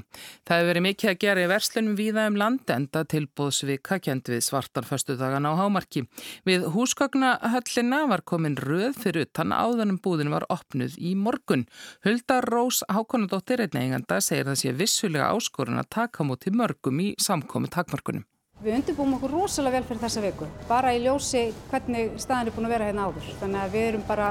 Það 0.45 0.59
hefur 0.59 0.69
verið 0.71 0.85
mikið 0.85 1.11
að 1.11 1.19
gera 1.23 1.43
í 1.43 1.49
verslunum 1.51 1.97
víða 1.97 2.25
um 2.29 2.39
landenda 2.39 3.03
tilbúðsvika 3.13 3.99
kent 4.05 4.31
við 4.31 4.43
svartan 4.45 4.87
föstudagan 4.87 5.49
á 5.49 5.51
hámarki. 5.57 6.05
Við 6.47 6.67
húsgagnahöllina 6.75 8.03
var 8.11 8.25
komin 8.25 8.57
röð 8.59 8.99
fyrir 9.03 9.27
utan 9.27 9.55
áðanum 9.55 10.01
búðin 10.01 10.33
var 10.33 10.47
opnuð 10.53 10.97
í 11.01 11.15
morgun. 11.17 11.67
Hulda 12.05 12.41
Rós 12.45 12.83
Hákonadóttir 12.89 13.65
einneiganda 13.65 14.21
segir 14.21 14.49
það 14.51 14.61
sé 14.63 14.75
vissulega 14.77 15.31
áskorun 15.33 15.81
að 15.81 15.93
taka 15.97 16.27
múti 16.27 16.53
mörgum 16.53 17.01
í 17.01 17.13
samkomi 17.21 17.71
takmörgunum. 17.71 18.27
Við 18.61 18.75
undirbúum 18.77 19.15
okkur 19.15 19.31
rosalega 19.33 19.79
vel 19.79 19.87
fyrir 19.89 20.01
þessa 20.03 20.21
viku, 20.21 20.47
bara 20.69 20.91
í 20.93 20.99
ljósi 21.01 21.47
hvernig 21.71 22.11
staðin 22.21 22.51
er 22.51 22.53
búin 22.53 22.67
að 22.67 22.73
vera 22.75 22.89
hérna 22.91 23.07
áður. 23.07 23.29
Þannig 23.39 23.57
að 23.57 23.71
við 23.73 23.85
erum 23.87 24.03
bara 24.05 24.27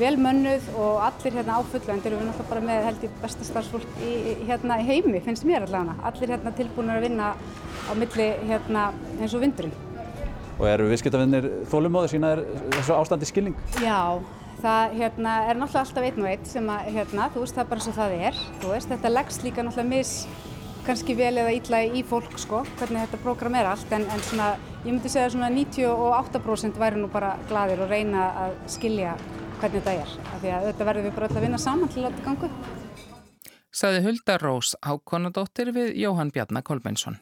vel 0.00 0.10
mönnuð 0.18 0.66
og 0.82 0.96
allir 1.06 1.36
hérna 1.38 1.58
áfullu, 1.60 1.92
en 1.94 2.02
erum 2.02 2.18
við 2.18 2.26
náttúrulega 2.26 2.48
bara 2.50 2.64
með 2.66 2.88
held 2.88 3.06
í 3.06 3.10
besta 3.22 3.46
starfsfólk 3.46 4.00
í, 4.02 4.16
hérna 4.48 4.80
í 4.82 4.88
heimi, 4.88 5.20
finnst 5.22 5.46
mér 5.46 5.68
allavega. 5.68 5.94
Allir 6.10 6.34
hérna 6.34 6.54
tilbúin 6.58 6.90
að 6.90 7.06
vinna 7.06 7.30
á 7.38 7.92
milli 8.02 8.28
hérna 8.50 8.88
eins 9.20 9.38
og 9.38 9.46
vindurinn. 9.46 9.78
Og 10.58 10.66
eru 10.72 10.90
viðskiptavinnir 10.90 11.48
þólumóður 11.70 12.16
sína 12.16 12.34
þessu 12.80 12.98
ástandi 12.98 13.30
skilning? 13.30 13.54
Já, 13.78 14.18
það 14.58 14.98
hérna, 15.04 15.38
er 15.46 15.62
náttúrulega 15.62 15.86
alltaf 15.86 16.10
einn 16.10 16.26
og 16.26 16.30
einn 16.34 16.50
sem 16.50 16.74
að, 16.74 16.92
hérna, 16.98 17.30
þú 17.30 17.46
veist 17.46 17.62
það 17.62 17.72
bara 17.76 17.86
svo 17.86 17.94
það 18.02 18.20
er. 18.26 18.44
Veist, 18.66 18.90
þetta 18.90 19.14
leggst 19.14 19.46
líka 19.46 19.62
náttúrulega 19.62 19.94
mis 19.94 20.16
kannski 20.88 21.16
vel 21.18 21.34
eða 21.36 21.52
ítla 21.52 21.82
í 21.84 22.02
fólk 22.06 22.38
sko, 22.40 22.62
hvernig 22.78 23.04
þetta 23.04 23.20
prógram 23.20 23.58
er 23.60 23.68
allt 23.68 23.92
en, 23.92 24.06
en 24.08 24.24
svona, 24.24 24.48
ég 24.86 24.88
myndi 24.88 25.12
segja 25.12 25.28
svona 25.34 25.50
98% 25.52 26.80
væri 26.80 27.02
nú 27.02 27.10
bara 27.12 27.34
gladir 27.50 27.82
og 27.84 27.92
reyna 27.92 28.30
að 28.46 28.56
skilja 28.72 29.14
hvernig 29.60 29.82
þetta 29.82 29.96
er. 30.00 30.16
Af 30.32 30.42
því 30.42 30.52
að 30.56 30.68
þetta 30.70 30.88
verður 30.88 31.08
við 31.08 31.16
bara 31.18 31.28
öll 31.28 31.36
að 31.36 31.46
vinna 31.46 31.62
saman 31.62 31.92
til 31.92 32.06
þetta 32.06 32.26
gangu. 32.26 32.52
Saði 33.78 34.04
Hulda 34.06 34.38
Rós 34.40 34.74
Hákonadóttir 34.86 35.74
við 35.76 35.92
Jóhann 36.00 36.32
Bjarnar 36.34 36.64
Kolbensson. 36.66 37.20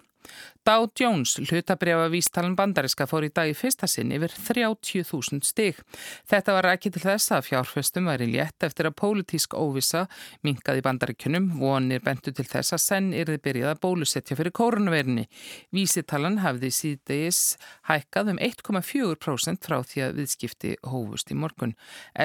Dow 0.67 0.89
Jones, 0.99 1.37
hlutabrjáfa 1.47 2.09
vístalan 2.11 2.57
bandariska, 2.59 3.07
fór 3.07 3.29
í 3.29 3.31
dag 3.31 3.53
í 3.53 3.55
fyrsta 3.55 3.87
sinn 3.87 4.11
yfir 4.17 4.33
30.000 4.35 5.47
stig. 5.47 5.79
Þetta 6.27 6.57
var 6.57 6.67
ekki 6.73 6.91
til 6.91 7.03
þess 7.05 7.31
að 7.37 7.45
fjárföstum 7.51 8.11
væri 8.11 8.27
létt 8.33 8.67
eftir 8.67 8.89
að 8.91 8.97
pólitísk 8.99 9.55
óvisa 9.55 10.07
minkaði 10.43 10.83
bandarikunum, 10.83 11.49
vonir 11.61 12.03
bentu 12.03 12.35
til 12.35 12.49
þess 12.51 12.75
að 12.75 12.83
senn 12.83 13.13
yrði 13.15 13.39
byrjað 13.47 13.77
að 13.77 13.83
bólusetja 13.87 14.39
fyrir 14.39 14.57
kórunverðinni. 14.59 15.29
Vísitalan 15.71 16.41
hafði 16.43 16.73
síðdeis 16.75 17.43
hækkað 17.87 18.35
um 18.35 18.43
1,4% 18.51 19.71
frá 19.71 19.79
því 19.87 20.07
að 20.09 20.23
viðskipti 20.23 20.79
hófust 20.83 21.31
í 21.31 21.39
morgun. 21.39 21.77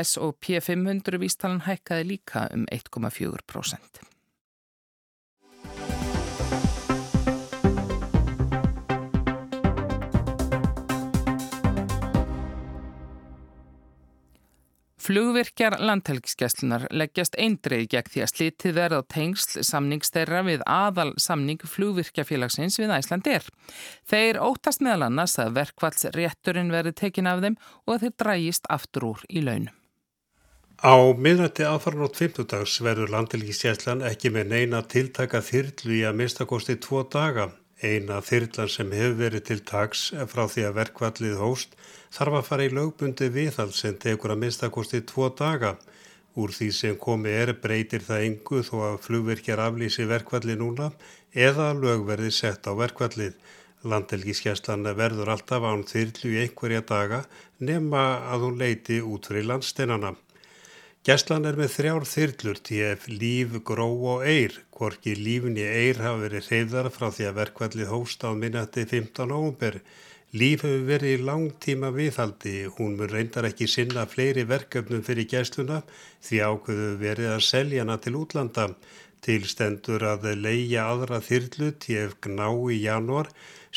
S&P 0.01 0.57
500 0.65 1.21
vístalan 1.21 1.61
hækkaði 1.69 2.09
líka 2.15 2.49
um 2.55 2.65
1,4%. 2.73 4.10
Flugvirkjar 15.01 15.79
landhelgiskeslunar 15.81 16.83
leggjast 16.93 17.33
eindreið 17.41 17.87
gegn 17.89 18.09
því 18.13 18.21
að 18.21 18.29
slitið 18.29 18.75
verða 18.75 18.99
tengsl 19.09 19.63
samningsteirra 19.65 20.43
við 20.45 20.61
aðal 20.69 21.15
samning 21.17 21.61
flugvirkjafélagsins 21.65 22.77
við 22.77 22.93
Æslandir. 22.99 23.47
Þeir 24.05 24.37
óttast 24.45 24.83
meðal 24.85 25.07
annars 25.07 25.39
að 25.41 25.55
verkvalls 25.57 26.05
verði 26.13 26.93
tekin 26.93 27.29
af 27.31 27.41
þeim 27.41 27.57
og 27.87 27.95
að 27.95 28.03
þeir 28.03 28.13
drægist 28.23 28.69
aftur 28.69 29.07
úr 29.09 29.23
í 29.29 29.41
launum. 29.41 29.73
Á 30.81 30.93
miðnætti 31.17 31.65
aðfarnótt 31.65 32.17
15 32.17 32.47
dags 32.53 32.75
verður 32.81 33.09
landhelgiskeslan 33.13 34.03
ekki 34.05 34.29
með 34.33 34.53
neina 34.53 34.83
tiltaka 34.85 35.41
þyrlu 35.41 35.97
í 35.97 36.03
að 36.09 36.19
mistakosti 36.21 36.77
tvo 36.81 37.01
daga. 37.09 37.49
Eina 37.81 38.21
þyrlan 38.21 38.69
sem 38.69 38.93
hefur 38.93 39.17
verið 39.17 39.47
til 39.49 39.59
tags 39.65 40.11
frá 40.29 40.45
því 40.45 40.67
að 40.69 40.77
verkvallið 40.77 41.41
hóst 41.41 41.73
þarf 42.11 42.37
að 42.39 42.47
fara 42.49 42.67
í 42.67 42.73
lögbundi 42.75 43.29
viðhald 43.31 43.75
sem 43.77 43.95
tekur 43.95 44.33
að 44.35 44.43
mistakosti 44.45 45.01
tvo 45.07 45.29
daga. 45.37 45.77
Úr 46.39 46.53
því 46.55 46.69
sem 46.75 46.99
komi 46.99 47.31
er 47.35 47.53
breytir 47.63 48.03
það 48.07 48.25
engu 48.27 48.61
þó 48.63 48.75
að 48.89 49.01
flugverkjar 49.05 49.63
aflýsi 49.65 50.07
verkvallið 50.07 50.61
núna 50.61 50.91
eða 51.47 51.71
lög 51.75 52.05
verði 52.07 52.31
sett 52.35 52.67
á 52.67 52.71
verkvallið. 52.75 53.35
Landhelgiskeslan 53.83 54.85
verður 54.95 55.31
alltaf 55.33 55.63
án 55.65 55.83
þyrlu 55.89 56.35
í 56.35 56.41
einhverja 56.43 56.83
daga 56.87 57.23
nema 57.59 58.03
að 58.31 58.45
hún 58.45 58.59
leiti 58.61 58.99
út 59.01 59.27
fyrir 59.27 59.47
landsteinana. 59.49 60.13
Gæslan 61.01 61.47
er 61.49 61.55
með 61.57 61.71
þrjár 61.73 62.03
þyrlur 62.05 62.59
TF 62.61 63.07
Líf, 63.09 63.55
Gró 63.65 63.87
og 64.13 64.25
Eyr. 64.29 64.53
Hvorki 64.69 65.15
lífinni 65.17 65.63
Eyr 65.65 65.97
hafa 65.97 66.27
verið 66.27 66.49
hreyðar 66.51 66.91
frá 66.93 67.07
því 67.09 67.25
að 67.25 67.39
verkvallið 67.39 67.89
hósta 67.89 68.29
á 68.29 68.37
minnati 68.37 68.85
15. 68.85 69.33
óumber. 69.33 69.79
Líf 70.31 70.61
hefur 70.63 70.83
verið 70.87 71.13
í 71.17 71.23
langtíma 71.27 71.89
viðhaldi. 71.91 72.51
Hún 72.77 72.93
mun 72.95 73.09
reyndar 73.11 73.49
ekki 73.49 73.65
sinna 73.67 74.05
fleiri 74.07 74.45
verkefnum 74.47 75.01
fyrir 75.03 75.27
gæsluna 75.27 75.81
því 76.23 76.39
ákveðu 76.45 76.85
verið 77.01 77.31
að 77.33 77.41
selja 77.47 77.83
hana 77.83 77.97
til 77.99 78.13
útlanda. 78.21 78.69
Tilstendur 79.21 80.05
að 80.07 80.29
leia 80.39 80.85
aðra 80.93 81.19
þyrlu 81.25 81.73
TF 81.83 82.15
Gná 82.23 82.47
í 82.71 82.79
janúar 82.79 83.27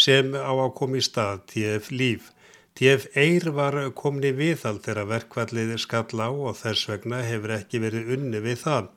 sem 0.06 0.30
á 0.38 0.54
að 0.54 0.72
komi 0.78 1.02
stað 1.02 1.42
TF 1.50 1.90
Líf. 1.90 2.30
TF 2.78 3.10
Eir 3.18 3.50
var 3.58 3.80
komni 3.98 4.30
viðhald 4.38 4.86
þegar 4.86 5.10
verkvallið 5.10 5.76
skall 5.82 6.22
á 6.22 6.30
og 6.30 6.54
þess 6.62 6.86
vegna 6.92 7.24
hefur 7.26 7.58
ekki 7.58 7.82
verið 7.82 8.14
unni 8.14 8.46
við 8.46 8.62
það. 8.62 8.88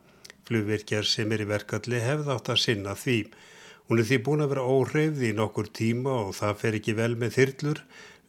Flugvirkjar 0.46 1.10
sem 1.10 1.34
er 1.34 1.42
í 1.42 1.50
verkvalli 1.50 2.06
hefði 2.06 2.36
átt 2.38 2.54
að 2.54 2.66
sinna 2.68 2.94
því. 2.94 3.20
Hún 3.88 4.01
er 4.01 4.08
því 4.10 4.17
búin 4.24 4.44
að 4.44 4.51
vera 4.51 4.67
óhreyfði 4.67 5.32
í 5.32 5.36
nokkur 5.38 5.72
tíma 5.79 6.13
og 6.25 6.36
það 6.36 6.58
fer 6.62 6.77
ekki 6.79 6.96
vel 6.98 7.13
með 7.20 7.36
þyrlur 7.38 7.84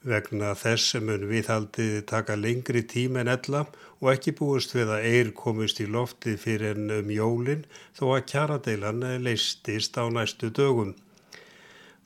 vegna 0.08 0.52
þess 0.54 0.94
mun 1.02 1.24
viðhaldið 1.26 1.96
taka 2.06 2.36
lengri 2.38 2.84
tíma 2.86 3.24
en 3.24 3.32
ella 3.32 3.64
og 3.98 4.12
ekki 4.12 4.36
búist 4.38 4.74
við 4.76 4.92
að 4.94 5.08
Eir 5.10 5.32
komist 5.40 5.80
í 5.82 5.88
lofti 5.90 6.36
fyrir 6.38 6.78
en 6.78 6.94
um 7.00 7.10
jólinn 7.10 7.66
þó 7.98 8.04
að 8.14 8.28
kjaradeilan 8.32 9.02
leistist 9.24 9.98
á 9.98 10.06
næstu 10.06 10.52
dögum. 10.54 10.94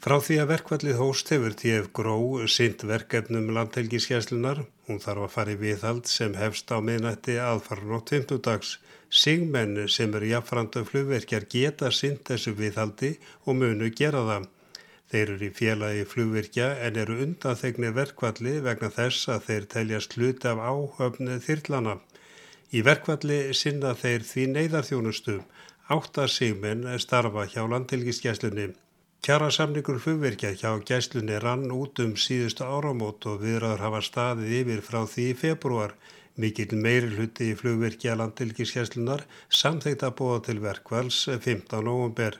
Frá 0.03 0.17
því 0.19 0.37
að 0.43 0.49
verkvallið 0.51 0.97
hóst 0.99 1.29
hefur 1.31 1.53
TF 1.55 1.93
Gró 1.95 2.17
synd 2.51 2.81
verkefnum 2.89 3.53
landhelgiskeslunar. 3.55 4.65
Hún 4.89 4.99
þarf 5.05 5.29
að 5.29 5.35
fara 5.37 5.53
í 5.53 5.61
viðhald 5.61 6.09
sem 6.11 6.35
hefst 6.35 6.73
á 6.75 6.83
miðnætti 6.83 7.37
aðfarn 7.39 7.93
og 7.95 8.03
20 8.11 8.41
dags. 8.43 8.73
Sigmenn 9.13 9.89
sem 9.93 10.15
eru 10.17 10.29
jafnframtöf 10.31 10.87
flugverkjar 10.89 11.45
geta 11.55 11.91
synd 11.93 12.23
þessu 12.29 12.55
viðhaldi 12.57 13.11
og 13.45 13.59
munu 13.61 13.91
gera 13.99 14.23
það. 14.29 14.47
Þeir 15.13 15.33
eru 15.35 15.45
í 15.45 15.51
félagi 15.59 16.05
flugverkja 16.09 16.69
en 16.87 17.01
eru 17.03 17.19
undanþegni 17.27 17.91
verkvalli 17.99 18.55
vegna 18.65 18.89
þess 18.95 19.29
að 19.35 19.43
þeir 19.49 19.67
teljast 19.75 20.17
hluti 20.17 20.49
af 20.49 20.63
áhöfnu 20.71 21.37
þyrlana. 21.45 21.99
Í 22.73 22.81
verkvalli 22.87 23.37
sinna 23.53 23.93
þeir 24.03 24.25
því 24.31 24.47
neyðarþjónustum. 24.55 25.43
Átta 25.93 26.25
sigmenn 26.37 26.89
starfa 27.05 27.45
hjá 27.53 27.67
landhelgiskeslunin. 27.69 28.73
Kjarasamningur 29.23 30.01
flugverkja 30.01 30.55
hjá 30.57 30.71
gæslunni 30.89 31.37
rann 31.45 31.69
út 31.71 32.01
um 32.01 32.17
síðustu 32.17 32.65
áramót 32.65 33.29
og 33.29 33.45
viðraður 33.45 33.85
hafa 33.85 34.01
staðið 34.09 34.57
yfir 34.63 34.81
frá 34.89 35.03
því 35.05 35.29
í 35.35 35.37
februar. 35.45 35.93
Mikill 36.41 36.79
meiri 36.81 37.11
hluti 37.13 37.51
í 37.53 37.57
flugverkja 37.61 38.15
landilgiskeslunar 38.17 39.27
samþeitt 39.53 40.05
að 40.07 40.15
búa 40.21 40.39
til 40.47 40.63
verkvals 40.65 41.19
15. 41.29 41.83
november. 41.85 42.39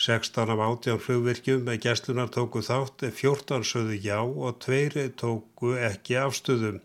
16 0.00 0.50
af 0.54 0.62
18 0.64 0.98
flugverkjum 1.04 1.62
með 1.68 1.82
gæslunar 1.86 2.30
tóku 2.34 2.62
þátt, 2.66 3.04
14 3.14 3.66
sögðu 3.70 3.98
já 4.00 4.18
og 4.18 4.58
2 4.64 5.10
tóku 5.22 5.76
ekki 5.76 6.18
afstöðum. 6.18 6.80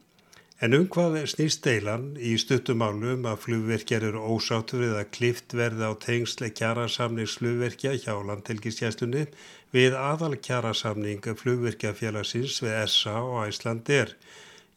En 0.64 0.78
um 0.78 0.86
hvað 0.88 1.18
snýst 1.28 1.66
deilan 1.66 2.06
í 2.16 2.38
stuttumálum 2.40 3.26
að 3.28 3.42
flugverkjar 3.48 4.06
eru 4.08 4.22
ósáttur 4.36 4.86
að 4.88 5.10
klift 5.18 5.58
verði 5.58 5.90
á 5.90 5.94
tengsle 6.06 6.52
kjarasamnings 6.60 7.36
flugverkja 7.42 7.92
hjá 7.98 8.14
landhelgiskjæstunni 8.30 9.26
við 9.76 9.98
aðal 10.00 10.38
kjarasamning 10.38 11.28
flugverkjafélagsins 11.42 12.62
við 12.64 12.78
SA 12.94 13.18
og 13.20 13.42
Æslandir. 13.50 14.14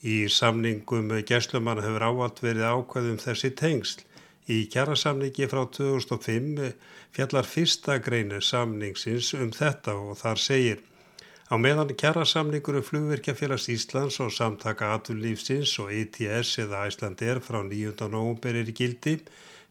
Í 0.04 0.28
samningum 0.30 1.10
gæslumann 1.26 1.82
hefur 1.82 2.06
ávalt 2.10 2.42
verið 2.42 2.68
ákvæðum 2.70 3.18
þessi 3.22 3.50
tengsl. 3.58 4.04
Í 4.48 4.64
kjarasamningi 4.72 5.48
frá 5.50 5.64
2005 5.78 6.70
fjallar 7.16 7.48
fyrsta 7.48 7.98
greinu 7.98 8.38
samningsins 8.40 9.34
um 9.34 9.50
þetta 9.52 9.96
og 9.98 10.14
þar 10.22 10.40
segir 10.44 10.84
Á 11.48 11.56
meðan 11.56 11.94
kjærasamningur 11.96 12.76
um 12.76 12.84
flugverkjafélags 12.84 13.70
Íslands 13.72 14.18
og 14.20 14.34
samtaka 14.36 14.90
aturlífsins 14.92 15.70
og 15.80 15.94
ETS 15.96 16.50
eða 16.64 16.82
Æslandir 16.90 17.40
frá 17.46 17.62
9. 17.64 17.94
nógumber 18.12 18.58
er 18.60 18.68
gildi 18.80 19.14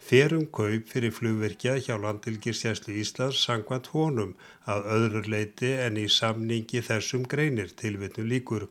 ferum 0.08 0.48
kaup 0.58 0.90
fyrir 0.90 1.14
flugverkja 1.14 1.76
hjá 1.86 2.00
landilgirsjæslu 2.02 2.96
Íslands 3.04 3.44
sangvænt 3.46 3.92
honum 3.94 4.34
að 4.66 4.90
öðru 4.96 5.22
leiti 5.30 5.72
en 5.84 6.02
í 6.02 6.08
samningi 6.10 6.82
þessum 6.90 7.30
greinir 7.30 7.70
tilvitnu 7.84 8.26
líkur. 8.26 8.66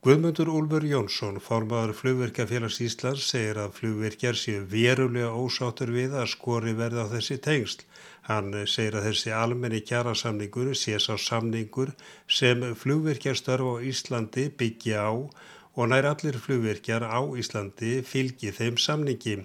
Guðmundur 0.00 0.48
Úlfur 0.48 0.84
Jónsson, 0.88 1.36
formadur 1.44 1.92
flugverkjafélags 1.92 2.78
Íslands, 2.80 3.26
segir 3.28 3.58
að 3.60 3.74
flugverkjar 3.76 4.38
séu 4.38 4.62
verulega 4.64 5.34
ósáttur 5.36 5.92
við 5.92 6.14
að 6.16 6.30
skori 6.32 6.72
verða 6.78 7.04
á 7.04 7.12
þessi 7.12 7.36
tengsl 7.44 7.84
Hann 8.30 8.52
segir 8.68 8.94
að 8.98 9.06
þessi 9.08 9.30
almenni 9.34 9.80
kjærasamningur 9.82 10.68
sé 10.78 10.98
sá 11.02 11.16
samningur 11.18 11.94
sem 12.38 12.62
flugvirkjarstörf 12.82 13.72
á 13.74 13.74
Íslandi 13.90 14.44
byggja 14.60 15.00
á 15.02 15.12
og 15.18 15.88
nær 15.90 16.06
allir 16.12 16.38
flugvirkjar 16.44 17.06
á 17.10 17.18
Íslandi 17.40 18.04
fylgi 18.06 18.52
þeim 18.54 18.76
samningi. 18.78 19.40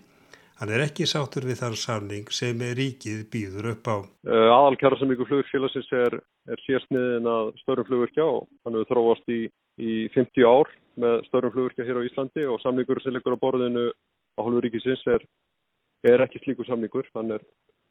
Hann 0.59 0.71
er 0.71 0.85
ekki 0.85 1.07
sáttur 1.09 1.47
við 1.49 1.63
þann 1.63 1.79
samning 1.79 2.29
sem 2.31 2.61
ríkið 2.79 3.25
býður 3.31 3.71
upp 3.73 3.89
á. 3.89 3.97
Eh, 4.29 4.49
aðal 4.53 4.77
kjærasamningur 4.79 5.31
flugvirkjarfélagsins 5.31 5.91
er, 6.03 6.19
er 6.51 6.63
sérsniðin 6.67 7.31
að 7.31 7.51
störum 7.63 7.89
flugvirkja 7.89 8.27
og 8.37 8.45
hann 8.63 8.77
hefur 8.77 8.91
þróast 8.93 9.33
í, 9.33 9.41
í 9.79 10.07
50 10.15 10.47
ár 10.47 10.71
með 10.99 11.25
störum 11.27 11.53
flugvirkja 11.53 11.87
hér 11.87 11.99
á 11.99 12.07
Íslandi 12.07 12.47
og 12.47 12.61
samningur 12.63 13.01
sem 13.03 13.15
liggur 13.15 13.35
á 13.35 13.43
borðinu 13.43 13.89
á 13.91 14.39
hálfur 14.39 14.63
ríkisins 14.63 15.03
er, 15.11 15.23
er 16.07 16.23
ekki 16.23 16.43
slíku 16.43 16.67
samningur. 16.67 17.07
Hann 17.15 17.35
er 17.35 17.43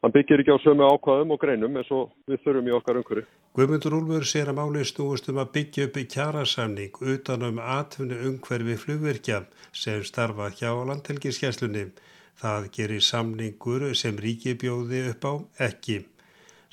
Hann 0.04 0.12
byggir 0.12 0.42
ekki 0.42 0.52
á 0.52 0.60
sömu 0.60 0.84
ákvaðum 0.84 1.30
og 1.32 1.38
greinum 1.40 1.76
eins 1.80 1.88
og 1.96 2.10
við 2.28 2.42
þurfum 2.44 2.66
í 2.68 2.72
okkar 2.76 2.98
umhverju. 3.00 3.22
Guðmundur 3.56 3.94
Úlfur 3.96 4.26
sér 4.28 4.50
að 4.52 4.58
máli 4.58 4.82
stúist 4.84 5.30
um 5.32 5.38
að 5.40 5.54
byggja 5.54 5.86
upp 5.88 5.96
í 5.96 6.04
kjærasamning 6.12 6.98
utan 7.14 7.46
um 7.48 7.60
atvinni 7.62 8.18
umhverfi 8.28 8.76
flugverkja 8.82 9.38
sem 9.72 10.04
starfa 10.04 10.50
hjá 10.58 10.74
landhelgiskesslunni. 10.90 11.86
Það 12.36 12.68
gerir 12.76 13.06
samningur 13.08 13.86
sem 13.96 14.20
ríki 14.20 14.52
bjóði 14.60 15.06
upp 15.14 15.24
á 15.24 15.32
ekki. 15.70 16.02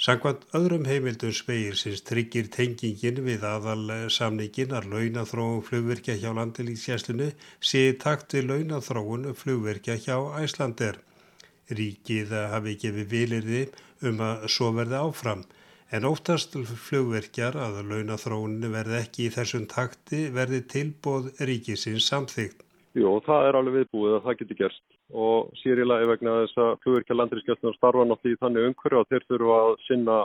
Sankvæmt 0.02 0.48
öðrum 0.58 0.88
heimildum 0.90 1.30
speir 1.38 1.76
sinns 1.78 2.00
tryggir 2.10 2.48
tengingin 2.50 3.20
við 3.22 3.44
aðal 3.46 3.84
samningin 4.10 4.72
að 4.74 4.88
launathróun 4.94 5.60
flugverkja 5.68 6.16
hjá 6.24 6.32
landhelgiskesslunni 6.40 7.28
sé 7.72 7.84
takt 8.02 8.34
við 8.34 8.48
launathróun 8.50 9.28
flugverkja 9.38 10.00
hjá 10.02 10.16
Æslander 10.40 10.98
ríkið 11.82 12.34
hafi 12.56 12.74
gefið 12.82 13.12
vilirði 13.12 13.62
um 14.10 14.24
að 14.26 14.48
svo 14.56 14.72
verði 14.80 14.98
áfram. 15.04 15.46
En 15.94 16.10
óttast 16.10 16.58
flugverkjar 16.88 17.60
að 17.68 17.84
launathróunni 17.92 18.74
verði 18.74 19.04
ekki 19.04 19.28
í 19.28 19.36
þessum 19.38 19.70
takti 19.70 20.24
verði 20.34 20.64
tilbóð 20.74 21.30
ríkisins 21.46 22.10
samþygt. 22.10 22.66
Jú, 22.98 23.20
það 23.30 23.52
er 23.52 23.62
alveg 23.62 23.84
viðbúið 23.84 24.18
að 24.18 24.26
það 24.26 24.42
geti 24.42 24.60
gerst 24.64 24.91
og 25.12 25.52
lagi 25.64 26.08
vegna 26.08 26.36
þess 26.42 26.58
að 26.58 26.78
flugverkjar 26.84 27.18
landriðskjöldnum 27.20 27.76
starfa 27.76 28.06
náttúrulega 28.08 28.38
í 28.38 28.42
þannig 28.42 28.68
umhverju 28.70 29.00
að 29.00 29.10
þeir 29.12 29.26
þurfa 29.28 29.58
að 29.62 29.74
sinna 29.88 30.18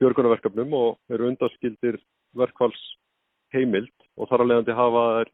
björgunarverkefnum 0.00 0.76
og 0.76 0.98
eru 1.12 1.28
undaskildir 1.30 1.98
verkvals 2.36 2.82
heimild 3.54 3.92
og 4.16 4.28
þar 4.30 4.44
að 4.44 4.50
leiðandi 4.50 4.76
hafa 4.76 5.04
þær, 5.16 5.30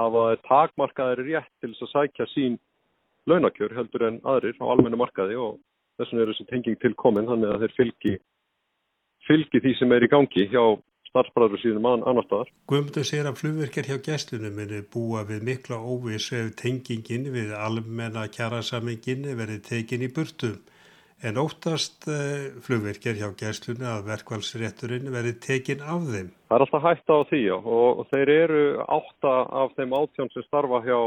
hafa 0.00 0.24
þær 0.28 0.42
takmarkaðir 0.48 1.24
rétt 1.28 1.52
til 1.60 1.72
þess 1.72 1.86
að 1.86 1.92
sækja 1.94 2.28
sín 2.34 2.58
launakjör 3.28 3.74
heldur 3.76 4.06
en 4.08 4.20
aðrir 4.24 4.56
á 4.60 4.64
almennu 4.64 5.00
markaði 5.00 5.36
og 5.36 5.58
þess 6.00 6.12
vegna 6.12 6.24
er 6.24 6.32
þessi 6.32 6.48
tenging 6.50 6.80
til 6.80 6.94
komin 6.96 7.28
þannig 7.28 7.52
að 7.52 7.64
þeir 7.64 7.76
fylgi, 7.76 8.14
fylgi 9.28 9.60
því 9.60 9.74
sem 9.78 9.92
er 9.92 10.06
í 10.06 10.12
gangi 10.12 10.46
hjá 10.52 10.64
starfsbræður 11.10 11.60
sínum 11.62 11.86
annar 11.90 12.26
staðar. 12.26 12.50
Guðmundur 12.70 13.06
segir 13.06 13.28
að 13.28 13.38
flugverkjar 13.40 13.88
hjá 13.90 13.96
gæslunum 14.06 14.58
muni 14.58 14.82
búa 14.94 15.24
við 15.28 15.46
mikla 15.48 15.80
óvissu 15.82 16.38
ef 16.38 16.52
tengingin 16.60 17.30
við 17.34 17.54
almenna 17.56 18.28
kjærasamingin 18.30 19.26
verið 19.38 19.64
tekin 19.66 20.06
í 20.06 20.10
burtu. 20.14 20.54
En 21.20 21.36
óttast 21.36 22.06
uh, 22.08 22.46
flugverkjar 22.64 23.18
hjá 23.18 23.28
gæslunum 23.42 23.90
að 23.90 24.06
verkvælsrétturinn 24.12 25.10
verið 25.12 25.40
tekin 25.44 25.82
af 25.82 26.06
þeim. 26.06 26.30
Það 26.48 26.56
er 26.56 26.66
alltaf 26.66 26.86
hægt 26.86 27.12
á 27.12 27.18
því 27.32 27.42
og 27.58 28.06
þeir 28.14 28.34
eru 28.36 28.62
átta 28.86 29.34
af 29.64 29.76
þeim 29.76 29.98
átjón 29.98 30.32
sem 30.32 30.46
starfa 30.46 30.80
hjá, 30.86 30.98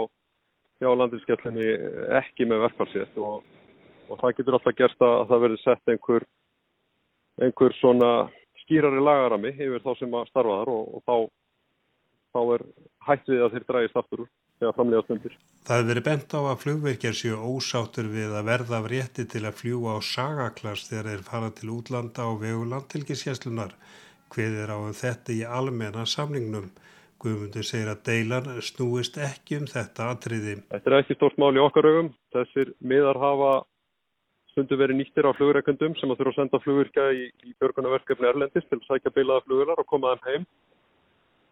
hjá 0.84 0.92
landinskjallunni 1.00 1.72
ekki 2.20 2.50
með 2.52 2.68
verkvælsrétt 2.68 3.18
og, 3.24 3.42
og 4.12 4.22
það 4.22 4.38
getur 4.38 4.60
alltaf 4.60 4.80
gerst 4.84 5.02
að 5.08 5.28
það 5.32 5.44
verið 5.48 5.64
sett 5.64 5.96
einhver, 5.96 6.30
einhver 7.42 7.80
svona 7.80 8.14
skýrari 8.64 9.04
lagarami 9.04 9.54
yfir 9.54 9.84
þá 9.84 9.92
sem 10.00 10.16
að 10.18 10.30
starfa 10.32 10.60
þar 10.62 10.72
og, 10.74 10.94
og 10.98 11.04
þá, 11.08 11.16
þá 12.34 12.42
er 12.56 12.66
hætt 13.08 13.34
við 13.34 13.44
að 13.46 13.56
þeir 13.56 13.68
drægist 13.72 14.00
aftur 14.02 14.26
úr 14.26 14.32
þegar 14.60 14.78
framlega 14.78 15.06
stundir. 15.08 15.36
Það 15.64 15.80
hefur 15.80 15.90
verið 15.90 16.06
bent 16.08 16.36
á 16.36 16.40
að 16.44 16.62
flugverkjar 16.64 17.18
séu 17.18 17.40
ósáttur 17.40 18.08
við 18.12 18.38
að 18.38 18.48
verða 18.52 18.80
af 18.80 18.88
rétti 18.92 19.26
til 19.32 19.44
að 19.48 19.60
fljúa 19.60 19.98
á 19.98 20.00
sagaklast 20.04 20.90
þegar 20.92 21.10
þeir 21.12 21.28
fara 21.28 21.52
til 21.58 21.70
útlanda 21.74 22.28
á 22.28 22.32
vegu 22.40 22.64
landtilgisjæslunar. 22.72 23.76
Hvið 24.34 24.58
er 24.64 24.74
á 24.74 24.78
um 24.80 24.96
þetta 24.98 25.36
í 25.36 25.44
almenna 25.46 26.08
samningnum? 26.10 26.72
Guðmundur 27.24 27.64
segir 27.64 27.88
að 27.88 28.02
deilan 28.08 28.50
snúist 28.66 29.18
ekki 29.22 29.62
um 29.62 29.68
þetta 29.70 30.10
atriði. 30.12 30.58
Þetta 30.74 30.90
er 30.90 30.98
ekki 30.98 31.16
stórt 31.16 31.38
mál 31.40 31.54
í 31.56 31.62
okkar 31.64 31.88
augum. 31.88 32.10
Þessir 32.36 32.74
miðar 32.84 33.20
hafa 33.22 33.52
stundu 34.54 34.80
verið 34.80 35.02
nýttir 35.02 35.28
á 35.28 35.36
flugurreikundum 35.36 35.98
sem 36.00 36.14
að 36.14 36.22
þurfa 36.22 36.34
að 36.34 36.40
senda 36.40 36.62
flugurka 36.64 37.10
í, 37.12 37.28
í 37.44 37.52
björgunarverkefni 37.60 38.30
Erlendis 38.30 38.70
til 38.70 38.80
að 38.80 38.88
sækja 38.88 39.14
beilaða 39.18 39.46
flugular 39.48 39.82
og 39.84 39.90
koma 39.90 40.16
þeim 40.24 40.30
heim. 40.30 40.50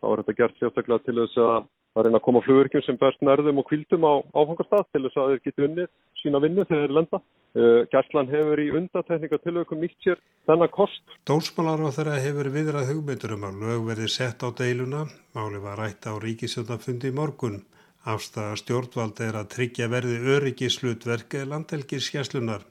Þá 0.02 0.08
er 0.12 0.24
þetta 0.24 0.38
gert 0.40 0.60
sérstaklega 0.62 1.06
til 1.06 1.18
þess 1.20 1.44
að 1.44 1.70
að 1.92 2.08
reyna 2.08 2.22
að 2.22 2.26
koma 2.26 2.42
flugurkjum 2.46 2.84
sem 2.86 2.98
best 3.00 3.24
nærðum 3.26 3.60
og 3.60 3.68
kvildum 3.68 4.06
á 4.08 4.14
áfangastað 4.32 4.86
til 4.94 5.04
þess 5.06 5.20
að 5.20 5.32
þeir 5.32 5.42
geti 5.48 5.66
unnið 5.68 5.90
sína 6.22 6.42
vinnu 6.44 6.66
þegar 6.70 6.86
þeir 6.86 6.96
lenda. 6.98 7.20
Uh, 7.52 7.82
Gæslan 7.92 8.32
hefur 8.32 8.62
í 8.64 8.70
undatekningatilökum 8.80 9.82
nýtt 9.84 9.98
sér 10.06 10.22
þennan 10.48 10.72
kost. 10.72 11.04
Dómsmálar 11.28 11.84
á 11.84 11.92
þeirra 11.92 12.22
hefur 12.24 12.48
viðrað 12.54 12.94
hugmyndur 12.94 13.36
um 13.36 13.44
að 13.50 13.60
lög 13.66 13.84
verði 13.90 14.08
sett 14.14 14.46
á 14.48 14.48
deiluna. 14.56 15.04
Máli 15.36 15.60
var 15.60 15.84
rætt 15.84 16.08
á 16.08 16.16
ríkisjónafundi 16.16 17.12
í 17.12 17.18
morgun. 17.18 17.60
Afstæða 18.08 18.56
stjórnvald 18.58 19.20
er 19.22 19.36
að 19.42 19.52
tryggja 19.52 19.92
verði 19.92 20.16
öryggislutverk 20.38 21.36
landelgiskjæslunar. 21.52 22.64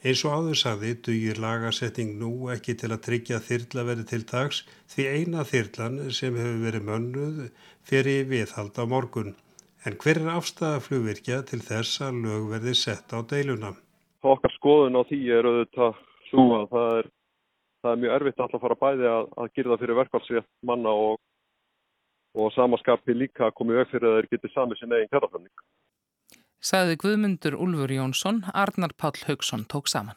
Eins 0.00 0.22
og 0.24 0.32
áður 0.32 0.56
saði 0.56 0.90
dugir 1.04 1.38
lagasetting 1.44 2.14
nú 2.16 2.48
ekki 2.54 2.72
til 2.80 2.88
að 2.94 3.02
tryggja 3.04 3.38
þyrla 3.44 3.82
verið 3.84 4.06
til 4.08 4.20
dags 4.30 4.60
því 4.88 5.04
eina 5.12 5.42
þyrlan 5.44 5.98
sem 6.16 6.38
hefur 6.40 6.62
verið 6.62 6.86
mönnuð 6.86 7.42
fyrir 7.90 8.24
viðhald 8.30 8.80
á 8.80 8.84
morgun. 8.88 9.34
En 9.84 9.98
hver 10.00 10.22
er 10.22 10.30
afstæða 10.32 10.80
flugvirkja 10.86 11.42
til 11.50 11.60
þess 11.66 12.00
að 12.06 12.22
lög 12.24 12.46
verði 12.54 12.74
sett 12.80 13.12
á 13.12 13.20
deiluna? 13.20 13.74
Okkar 14.24 14.54
skoðun 14.56 14.96
á 14.96 15.02
því 15.10 15.20
er 15.36 15.48
auðvitað 15.50 16.00
svo 16.30 16.46
að 16.62 16.66
það 16.72 16.96
er, 17.02 17.12
það 17.84 17.92
er 17.92 18.02
mjög 18.06 18.16
erfitt 18.16 18.40
alltaf 18.40 18.56
að 18.56 18.64
fara 18.64 18.80
bæði 18.86 19.10
að, 19.10 19.30
að 19.36 19.52
það 19.60 19.80
fyrir 19.84 20.00
verkvælsrétt 20.00 20.50
manna 20.72 20.96
og, 21.10 21.20
og 22.40 22.52
samaskapi 22.56 23.20
líka 23.20 23.50
að 23.50 23.56
koma 23.60 23.76
í 23.76 23.80
veg 23.82 23.92
fyrir 23.92 24.08
að 24.08 24.18
þeir 24.22 24.32
geti 24.32 24.54
samið 24.56 24.80
sin 24.80 24.96
eigin 24.96 25.12
kæraflöfning 25.12 25.68
sagði 26.60 26.98
Guðmundur 27.00 27.56
Úlfur 27.56 27.92
Jónsson, 27.92 28.44
Arnar 28.52 28.92
Páll 28.96 29.18
Haugsson 29.26 29.66
tók 29.66 29.88
saman. 29.88 30.16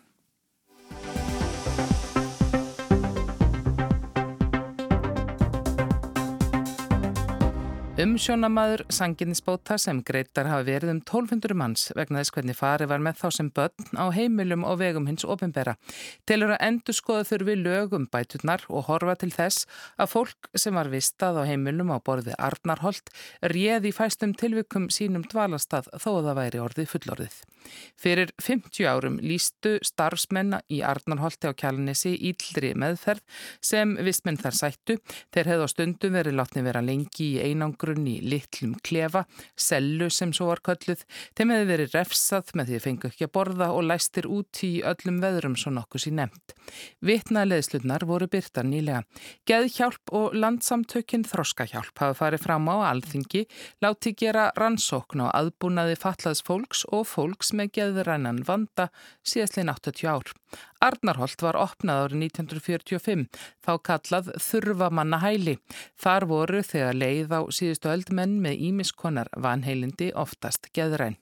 Umsjónamaður 7.94 8.82
sanginnisbóta 8.90 9.76
sem 9.78 10.00
greitar 10.02 10.48
hafa 10.50 10.64
verið 10.66 10.90
um 10.96 11.00
1200 11.04 11.54
manns 11.54 11.84
vegna 11.94 12.24
þess 12.24 12.34
hvernig 12.34 12.58
fari 12.58 12.88
var 12.90 13.04
með 13.06 13.20
þá 13.20 13.28
sem 13.36 13.52
börn 13.54 14.00
á 14.02 14.10
heimilum 14.16 14.64
og 14.66 14.80
vegum 14.80 15.06
hins 15.06 15.22
ofinbera. 15.30 15.76
Tilur 16.26 16.56
að 16.56 16.64
endur 16.66 16.98
skoða 16.98 17.28
þurfi 17.30 17.56
lögum 17.60 18.08
bæturnar 18.10 18.66
og 18.74 18.88
horfa 18.88 19.14
til 19.22 19.30
þess 19.36 19.68
að 20.02 20.10
fólk 20.10 20.50
sem 20.58 20.74
var 20.74 20.90
vistað 20.90 21.38
á 21.38 21.44
heimilum 21.46 21.94
á 21.94 22.02
borði 22.02 22.34
Arnarholt 22.34 23.14
réði 23.54 23.94
fæstum 23.94 24.34
tilvikum 24.42 24.90
sínum 24.90 25.28
dvalastað 25.30 25.92
þó 25.94 26.10
að 26.16 26.32
það 26.32 26.40
væri 26.42 26.64
orðið 26.66 26.90
fullorðið. 26.96 27.38
Fyrir 27.94 28.34
50 28.42 28.90
árum 28.90 29.22
lístu 29.22 29.76
starfsmenna 29.86 30.64
í 30.74 30.82
Arnarholti 30.82 31.48
á 31.48 31.54
kjálnesi 31.54 32.16
íldri 32.18 32.74
meðferð 32.74 33.22
sem 33.62 33.94
vistmenn 34.02 34.42
þar 34.42 34.58
sættu. 34.58 34.98
Þeir 35.30 35.54
hefðu 35.54 35.70
á 35.70 35.74
stundum 35.78 36.18
verið 36.18 36.38
látni 36.42 36.66
vera 36.66 36.82
lengi 36.84 37.30
í 37.38 37.46
einang 37.46 37.78
einangrun 37.84 38.08
í 38.08 38.20
litlum 38.22 38.76
klefa, 38.84 39.26
sellu 39.56 40.10
sem 40.10 40.34
svo 40.34 40.48
var 40.50 40.62
kölluð, 40.64 41.04
þeim 41.36 41.52
hefði 41.52 41.68
verið 41.70 41.96
refsað 41.98 42.54
með 42.56 42.68
því 42.68 42.76
að 42.78 42.84
fengu 42.84 43.10
ekki 43.10 43.28
að 43.28 43.34
borða 43.34 43.68
og 43.74 43.84
læstir 43.88 44.28
út 44.28 44.64
í 44.64 44.82
öllum 44.84 45.20
veðrum 45.22 45.56
svo 45.56 45.74
nokkuð 45.74 46.04
sín 46.06 46.18
nefnt. 46.20 46.56
Vitnaleðslutnar 47.04 48.06
voru 48.08 48.28
byrta 48.28 48.64
nýlega. 48.64 49.04
Geðhjálp 49.46 50.14
og 50.14 50.36
landsamtökinn 50.36 51.26
Þroskahjálp 51.28 52.00
hafa 52.00 52.18
farið 52.18 52.44
fram 52.44 52.70
á 52.72 52.76
alþingi, 52.92 53.46
láti 53.84 54.16
gera 54.16 54.52
rannsókn 54.58 55.26
á 55.28 55.34
aðbúnaði 55.34 56.00
fatlaðs 56.00 56.44
fólks 56.46 56.86
og 56.92 57.08
fólks 57.08 57.54
með 57.54 57.74
geðrænan 57.80 58.44
vanda 58.48 58.90
síðastlein 59.28 59.72
80 59.74 60.08
ár. 60.08 60.34
Arnarholt 60.84 61.44
var 61.46 61.56
opnað 61.60 62.02
árið 62.06 62.24
1945, 62.28 63.28
þá 63.64 63.74
kallað 63.88 64.32
þurfamanna 64.44 65.22
hæli. 65.24 65.58
Þar 65.96 66.28
voru 66.32 66.64
þegar 66.68 66.98
leið 67.00 67.36
á 67.38 67.42
síðustu 67.56 67.92
öldmenn 67.94 68.40
með 68.44 68.66
ímiskonar 68.70 69.32
vanheilindi 69.46 70.12
oftast 70.26 70.68
geðræn. 70.76 71.16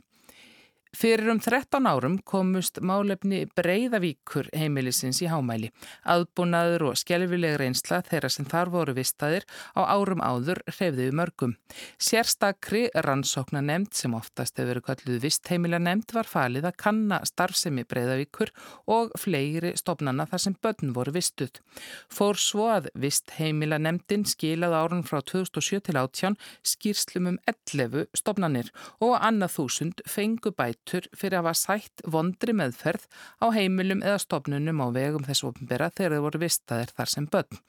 Fyrir 0.91 1.29
um 1.31 1.39
13 1.39 1.85
árum 1.87 2.17
komust 2.27 2.81
málefni 2.83 3.45
Breiðavíkur 3.55 4.49
heimilisins 4.51 5.21
í 5.23 5.29
hámæli. 5.31 5.69
Aðbúnaður 6.03 6.89
og 6.89 6.97
skjálfileg 6.99 7.55
reynsla 7.61 8.01
þeirra 8.09 8.27
sem 8.33 8.47
þar 8.51 8.71
voru 8.73 8.95
vistaðir 8.97 9.45
á 9.71 9.87
árum 9.87 10.19
áður 10.19 10.59
hreyfðiðu 10.67 11.13
mörgum. 11.15 11.53
Sérstakri 11.95 12.89
rannsóknar 13.07 13.63
nefnd 13.63 13.95
sem 14.01 14.17
oftast 14.17 14.59
hefur 14.59 14.81
verið 14.81 14.85
kalluð 14.89 15.21
vistheimila 15.23 15.79
nefnd 15.79 16.11
var 16.17 16.27
falið 16.27 16.67
að 16.67 16.77
kanna 16.83 17.21
starfsemi 17.23 17.87
Breiðavíkur 17.87 18.51
og 18.91 19.15
fleiri 19.15 19.71
stopnana 19.79 20.27
þar 20.27 20.43
sem 20.43 20.59
börn 20.59 20.91
voru 20.91 21.15
vistuð. 21.15 21.63
Fór 22.11 22.35
svo 22.35 22.67
að 22.75 22.91
vistheimila 22.99 23.79
nefndin 23.79 24.27
skilað 24.27 24.75
árun 24.81 25.07
frá 25.07 25.23
2007 25.23 25.87
til 25.87 25.97
18 26.03 26.37
skýrslum 26.67 27.31
um 27.31 27.41
11 27.47 28.11
stopnanir 28.11 28.75
og 28.99 29.15
annað 29.23 29.55
þúsund 29.55 30.03
fengu 30.03 30.51
bæt 30.51 30.80
bætur 30.81 31.07
fyrir 31.15 31.37
að 31.39 31.45
hafa 31.45 31.53
sætt 31.57 32.01
vondri 32.09 32.53
meðferð 32.53 33.05
á 33.41 33.45
heimilum 33.53 34.01
eða 34.03 34.19
stopnunum 34.19 34.81
á 34.81 34.87
vegum 34.93 35.25
þess 35.25 35.43
ofinbera 35.45 35.89
þegar 35.93 36.15
þau 36.17 36.23
voru 36.25 36.39
vistaðir 36.41 36.93
þar 36.97 37.09
sem 37.13 37.27
börn. 37.31 37.59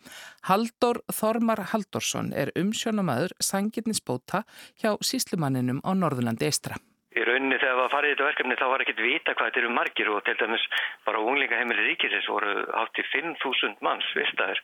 Haldur 0.48 1.02
Þormar 1.12 1.62
Haldursson 1.72 2.32
er 2.32 2.52
umsjónamaður 2.56 3.34
sangirnisbóta 3.40 4.44
hjá 4.80 4.96
síslumanninum 5.00 5.82
á 5.84 5.90
Norðurlandi 5.92 6.48
Eistra. 6.48 6.76
Í 7.12 7.20
rauninni 7.28 7.58
þegar 7.60 7.76
það 7.76 7.92
farið 7.92 8.14
þetta 8.14 8.28
verkefni 8.30 8.56
þá 8.56 8.66
var 8.72 8.82
ekkert 8.82 9.02
vita 9.04 9.34
hvað 9.36 9.50
þetta 9.50 9.60
eru 9.60 9.74
margir 9.76 10.08
og 10.08 10.22
til 10.24 10.36
dæmis 10.40 10.64
bara 11.04 11.20
unglingaheimili 11.20 11.84
ríkisins 11.90 12.28
voru 12.32 12.54
hátt 12.72 12.96
í 12.96 13.04
5.000 13.12 13.84
manns 13.84 14.08
vistaðir 14.16 14.62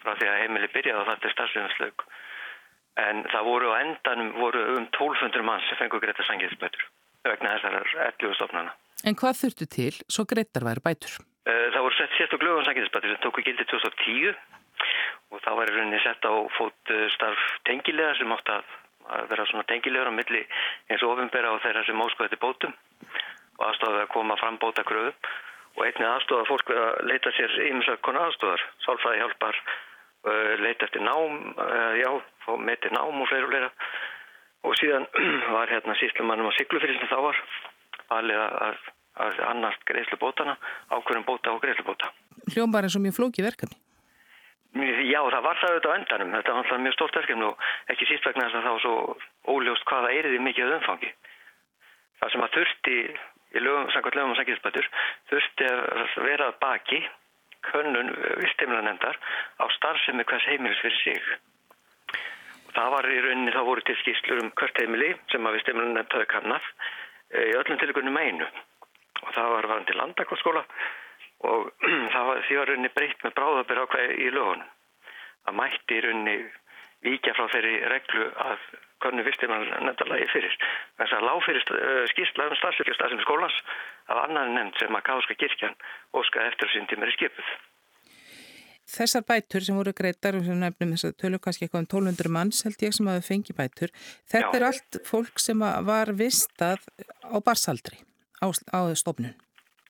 frá 0.00 0.16
því 0.16 0.30
að 0.30 0.40
heimili 0.40 0.70
byrjaði 0.72 1.02
og 1.02 1.10
þetta 1.10 1.34
starfsefnslaug. 1.34 2.06
En 3.04 3.20
það 3.28 3.46
voru 3.46 3.68
á 3.76 3.84
endanum 3.84 4.32
voru 4.40 4.64
um 4.78 4.88
1200 4.88 5.44
manns 5.44 5.68
sem 5.68 5.78
fengur 5.78 6.00
greita 6.00 6.24
sangiðsbætur 6.24 6.88
vegna 7.26 7.56
þessar 7.56 7.80
11 8.06 8.38
stofnana. 8.38 8.72
En 9.04 9.16
hvað 9.16 9.38
þurftu 9.40 9.66
til 9.72 9.92
svo 10.12 10.26
greitar 10.28 10.66
væri 10.66 10.84
bætur? 10.84 11.18
Eh, 11.48 11.66
það 11.72 11.84
voru 11.86 11.96
sett 11.96 12.16
sérst 12.16 12.36
og 12.36 12.42
glöðan 12.42 12.66
sangiðsbætur 12.68 13.12
sem 13.12 13.22
tóku 13.24 13.44
gildi 13.44 13.64
2010 13.64 14.34
og 15.30 15.42
þá 15.44 15.50
var 15.56 15.70
í 15.70 15.76
rauninni 15.76 16.00
sett 16.04 16.26
á 16.28 16.32
fót 16.56 16.92
eh, 16.92 17.06
starf 17.16 17.44
tengilega 17.68 18.16
sem 18.18 18.34
átt 18.36 18.52
að 18.56 18.76
vera 19.30 19.46
svona 19.48 19.66
tengilegur 19.66 20.12
á 20.12 20.14
milli 20.14 20.42
eins 20.92 21.02
og 21.02 21.16
ofinbera 21.16 21.54
og 21.54 21.62
þeirra 21.64 21.82
sem 21.86 22.02
óskoði 22.04 22.30
til 22.34 22.42
bótum 22.44 22.74
og 23.58 23.64
aðstofið 23.66 24.02
að 24.04 24.12
koma 24.12 24.36
fram 24.38 24.60
bóta 24.62 24.84
kröðu 24.86 25.14
og 25.78 25.80
einnig 25.86 26.06
aðstofað 26.10 26.50
fólk 26.50 26.70
að 26.76 27.00
leita 27.08 27.32
sér 27.34 27.56
ímsa 27.70 27.96
konar 28.04 28.28
aðstofar, 28.28 28.62
sálfræði 28.84 29.22
hjálpar, 29.24 29.58
eh, 30.28 30.54
leita 30.60 30.86
eftir 30.86 31.02
nám, 31.02 31.56
já, 31.98 32.10
meiti 32.60 32.92
nám 32.92 33.16
og 33.16 33.28
fleira 33.32 33.48
og 33.48 33.52
fleira 33.54 33.72
og 34.66 34.78
síðan 34.80 35.06
var 35.56 35.72
hérna 35.72 35.96
síslumannum 36.00 36.50
á 36.50 36.56
Siglufyrði 36.58 36.98
sem 36.98 37.12
þá 37.12 37.18
var 37.28 37.44
valið 38.10 38.42
að, 38.46 38.80
að 39.26 39.44
annast 39.50 39.86
greiðslubótana 39.88 40.56
ákveðum 40.90 41.28
bóta 41.28 41.54
og 41.54 41.62
greiðslubóta 41.64 42.10
Hljómbar 42.50 42.86
eins 42.86 42.96
og 42.96 43.04
mjög 43.04 43.18
flóki 43.18 43.44
verkefni. 43.44 43.76
Já, 44.70 45.18
það 45.18 45.42
var 45.42 45.58
það 45.58 45.72
auðvitað 45.72 45.90
á 45.90 45.98
endanum. 45.98 46.34
Þetta 46.36 46.54
var 46.54 46.82
mjög 46.84 46.94
stórt 46.94 47.16
verkefni 47.18 47.46
og 47.48 47.64
ekki 47.90 48.06
síst 48.06 48.26
vegna 48.26 48.46
þess 48.46 48.58
að 48.58 48.66
það 48.66 48.76
var 48.76 48.84
svo 48.84 49.54
óljóst 49.54 49.86
hvaða 49.90 50.12
eiriði 50.14 50.42
mikið 50.46 50.74
umfangi. 50.76 51.10
Það 52.20 52.32
sem 52.32 52.44
að 52.46 52.54
þurfti 52.56 52.96
í 53.50 53.62
lögum, 53.64 53.90
samkvæmt 53.90 54.18
lögum 54.18 54.34
og 54.34 54.38
sangiðspætur 54.38 54.88
þurfti 55.32 55.70
að 55.70 56.14
vera 56.28 56.50
baki 56.62 57.00
könnun 57.66 58.12
vistheimilanendar 58.40 59.18
á 59.58 59.64
starfsemi 59.76 60.24
hvers 60.24 60.46
heimilis 60.48 60.82
fyrir 60.84 61.00
sig. 61.02 61.32
Það 62.80 62.94
var 62.94 63.06
í 63.12 63.16
rauninni, 63.20 63.52
þá 63.52 63.60
voru 63.66 63.82
til 63.84 63.94
skýslur 64.00 64.38
um 64.40 64.46
hvert 64.56 64.78
heimili 64.80 65.10
sem 65.28 65.44
að 65.44 65.58
vistheimilanend 65.58 66.14
höfðu 66.14 66.28
kannaf 66.30 66.68
eh, 67.34 67.50
í 67.50 67.56
öllum 67.58 67.80
tilgunum 67.82 68.16
einu. 68.16 68.46
Og 69.20 69.34
það 69.36 69.48
var 69.52 69.68
varandi 69.68 69.96
landakostskóla 69.98 70.62
og 71.50 71.68
var, 72.30 72.40
því 72.46 72.56
var 72.56 72.70
rauninni 72.72 72.92
breytt 72.94 73.20
með 73.26 73.34
bráðabir 73.36 73.82
ákveði 73.82 74.16
í 74.24 74.30
lögunum. 74.32 74.70
Það 75.44 75.58
mætti 75.60 75.98
í 75.98 76.04
rauninni 76.06 76.36
víkja 77.04 77.36
frá 77.36 77.50
þeirri 77.52 77.74
reglu 77.92 78.30
að 78.46 78.64
konu 79.04 79.26
vistimann 79.28 79.68
nefndalagi 79.84 80.30
fyrir. 80.32 80.56
Þess 81.00 81.16
að 81.18 81.26
lág 81.28 81.44
fyrir 81.44 81.74
uh, 81.76 82.04
skýrslaðum 82.14 82.60
starfsfélagstafsum 82.62 83.22
skólans 83.26 83.60
af 84.08 84.24
annan 84.24 84.56
nefnd 84.56 84.80
sem 84.80 84.96
að 84.96 85.06
Káska 85.10 85.36
kirkjan 85.40 85.76
óskaði 86.16 86.52
eftir 86.54 86.72
sín 86.72 86.88
tímur 86.88 87.12
í 87.12 87.16
skipuð. 87.16 87.52
Þessar 88.90 89.22
bætur 89.28 89.62
sem 89.62 89.76
voru 89.78 89.92
greitar 89.94 90.34
og 90.38 90.46
sem 90.46 90.58
nefnum 90.58 90.94
þess 90.96 91.06
að 91.06 91.18
tölur 91.22 91.42
kannski 91.44 91.66
eitthvað 91.66 91.84
um 91.84 91.88
1200 91.90 92.32
manns 92.34 92.64
held 92.66 92.82
ég 92.82 92.96
sem 92.96 93.10
að 93.10 93.20
þau 93.20 93.28
fengi 93.28 93.54
bætur. 93.56 93.92
Þetta 94.32 94.50
Já. 94.50 94.56
er 94.58 94.66
allt 94.70 94.98
fólk 95.06 95.42
sem 95.42 95.62
var 95.90 96.10
vistað 96.18 96.82
á 97.22 97.38
barsaldri 97.38 98.00
á, 98.42 98.46
á 98.50 98.80
stofnun. 98.98 99.36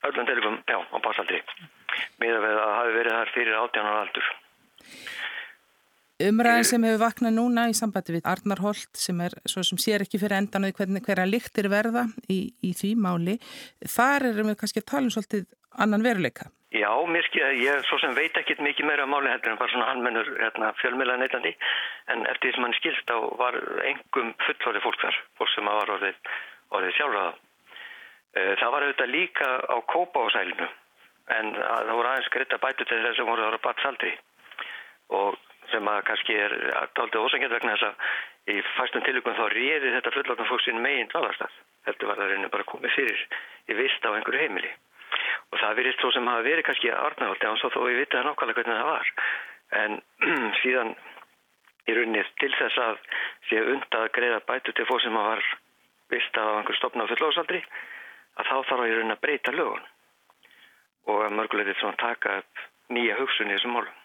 Öllum 0.05 0.29
tilum, 0.29 0.61
já, 0.69 0.77
á 0.77 0.97
barsaldri. 1.05 1.41
Miða 2.21 2.45
við 2.45 2.61
að 2.61 2.77
hafi 2.77 2.95
verið 2.99 3.17
þar 3.17 3.35
fyrir 3.35 3.59
18 3.63 3.89
ára 3.89 4.05
aldur. 4.05 4.31
Umræðin 6.21 6.67
sem 6.69 6.85
hefur 6.85 7.01
vaknað 7.01 7.37
núna 7.39 7.63
í 7.71 7.75
sambandi 7.77 8.19
við 8.19 8.27
Arnar 8.29 8.61
Holt 8.61 8.99
sem 9.01 9.21
er 9.25 9.33
svo 9.49 9.63
sem 9.65 9.81
sér 9.81 10.05
ekki 10.05 10.21
fyrir 10.21 10.37
endan 10.37 10.69
og 10.69 10.77
hvernig 10.77 11.05
hverja 11.07 11.25
líktir 11.25 11.71
verða 11.73 12.05
í, 12.29 12.53
í 12.61 12.75
því 12.77 12.93
máli, 13.01 13.39
þar 13.89 14.29
erum 14.35 14.53
við 14.53 14.59
kannski 14.61 14.83
að 14.83 14.91
tala 14.93 15.09
um 15.09 15.15
svolítið 15.15 15.47
annan 15.81 16.05
veruleika. 16.05 16.51
Já, 16.81 16.91
mér 17.13 17.27
skilja, 17.27 17.51
ég 17.61 17.83
svo 17.89 17.99
sem 18.01 18.15
veit 18.17 18.37
ekki 18.41 18.57
mikið 18.63 18.87
meira 18.89 19.05
um 19.05 19.13
máli 19.13 19.29
heldur 19.29 19.53
en 19.53 19.59
bara 19.61 19.73
svona 19.73 19.89
hannmennur 19.91 20.29
hérna, 20.39 20.71
fjölmjöla 20.81 21.19
neitlandi 21.21 21.53
en 22.13 22.25
eftir 22.31 22.49
því 22.49 22.57
sem 22.57 22.67
hann 22.67 22.77
skilst 22.79 23.13
á 23.13 23.19
var 23.41 23.59
engum 23.91 24.33
fullorði 24.47 24.83
fólk 24.87 25.03
þar, 25.03 25.19
fólk 25.41 25.53
sem 25.53 25.69
var 25.69 25.93
orðið, 25.97 26.21
orðið 26.79 26.97
sjálfraða. 26.97 27.35
Eh, 28.31 28.53
það 28.63 28.73
var 28.75 28.87
auðvitað 28.87 29.15
líka 29.17 29.51
á 29.67 29.77
kópa 29.93 30.25
á 30.25 30.29
sælinu 30.37 30.69
en 31.37 31.53
það 31.59 31.95
voru 31.99 32.11
aðeins 32.13 32.29
skritta 32.31 32.63
bætu 32.65 32.87
til 32.87 33.01
þess 33.05 33.23
að 33.23 33.31
voru 33.31 33.47
ára 33.47 33.63
batsaldri 33.67 34.13
og 35.21 35.39
sem 35.71 35.91
að 35.91 36.05
kannski 36.09 36.37
er 36.47 36.55
aldrei 36.81 37.21
ósangjönd 37.21 37.57
vegna 37.59 37.77
þess 37.77 37.91
að 37.91 38.55
í 38.55 38.63
fastum 38.77 39.05
tilvíkun 39.07 39.37
þá 39.39 39.47
réði 39.53 39.93
þetta 39.97 40.15
fullokna 40.15 40.49
fólk 40.49 40.65
sín 40.65 40.81
megin 40.83 41.11
dvalarstað. 41.13 41.59
Heldur 41.89 42.11
var 42.11 42.23
það 42.23 42.33
reynir 42.33 42.53
bara 42.55 42.71
komið 42.71 42.95
fyrir 42.97 43.27
í 43.69 43.77
vist 43.79 44.07
á 44.07 44.11
einhverju 44.15 44.47
heimili. 44.47 44.73
Og 45.51 45.59
það 45.59 45.79
verist 45.81 46.03
svo 46.03 46.13
sem 46.15 46.29
hafa 46.31 46.47
verið 46.47 46.67
kannski 46.67 46.93
aðarnavaldi 46.95 47.49
án 47.49 47.59
svo 47.59 47.71
þó 47.75 47.81
ég 47.91 48.03
viti 48.03 48.17
það 48.17 48.29
nákvæmlega 48.29 48.59
hvernig 48.61 48.79
það 48.79 48.91
var. 48.91 49.15
En 49.81 49.97
síðan 50.63 50.93
í 51.91 51.97
rauninni 51.97 52.25
til 52.43 52.53
þess 52.59 52.83
að 52.85 53.01
sé 53.49 53.63
undað 53.73 54.05
að 54.07 54.13
greiða 54.19 54.43
bætu 54.47 54.75
til 54.77 54.87
fólk 54.89 55.03
sem 55.05 55.17
var 55.17 55.43
vist 56.11 56.39
á 56.39 56.45
einhverju 56.59 56.79
stopna 56.79 57.07
á 57.07 57.11
fullóðsaldri 57.11 57.63
að 58.39 58.51
þá 58.51 58.57
þarf 58.71 58.85
í 58.87 58.95
rauninni 58.95 59.17
að 59.17 59.25
breyta 59.25 59.55
lögun 59.55 59.89
og 61.11 61.25
að 61.25 61.37
mörgulegðið 61.39 61.81
svona 61.81 61.99
taka 62.01 62.41
upp 62.43 62.65
nýja 62.95 63.19
hugsun 63.19 63.51
í 63.51 63.57
þessum 63.57 63.77
málum. 63.79 63.97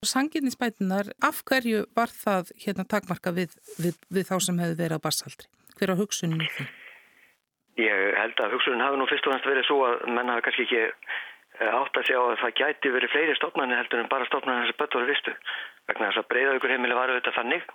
Sanginninsbætunar, 0.00 1.10
af 1.20 1.42
hverju 1.44 1.82
var 1.96 2.08
það 2.08 2.54
hérna 2.62 2.86
takmarka 2.88 3.34
við, 3.36 3.52
við, 3.76 3.98
við 4.08 4.30
þá 4.30 4.36
sem 4.46 4.60
hefði 4.62 4.78
verið 4.78 4.96
á 4.96 5.04
barsaldri? 5.04 5.50
Hver 5.76 5.92
á 5.92 6.00
hugsunin 6.00 6.44
í 6.46 6.48
því? 6.54 6.64
Ég 7.78 8.16
held 8.18 8.40
að 8.42 8.56
hugsunin 8.56 8.82
hafi 8.82 8.98
nú 8.98 9.06
fyrst 9.06 9.26
og 9.28 9.34
næst 9.34 9.46
verið 9.46 9.66
svo 9.68 9.78
að 9.86 10.02
menn 10.10 10.32
hafi 10.32 10.42
kannski 10.46 10.66
ekki 10.66 10.80
eh, 10.82 11.70
átt 11.70 12.00
að 12.00 12.08
sjá 12.08 12.18
að 12.18 12.40
það 12.42 12.56
gæti 12.60 12.92
verið 12.96 13.12
fleiri 13.12 13.36
stofnarnir 13.38 13.80
heldur 13.80 14.02
en 14.02 14.10
bara 14.10 14.26
stofnarnir 14.26 14.66
þess 14.66 14.74
að 14.74 14.80
börn 14.82 14.96
voru 14.96 15.10
vistu. 15.12 15.34
Vegna 15.90 16.10
þess 16.10 16.22
að 16.22 16.28
breyðaukur 16.32 16.74
heimili 16.74 16.98
var 16.98 17.12
auðvitað 17.12 17.38
þannig 17.38 17.68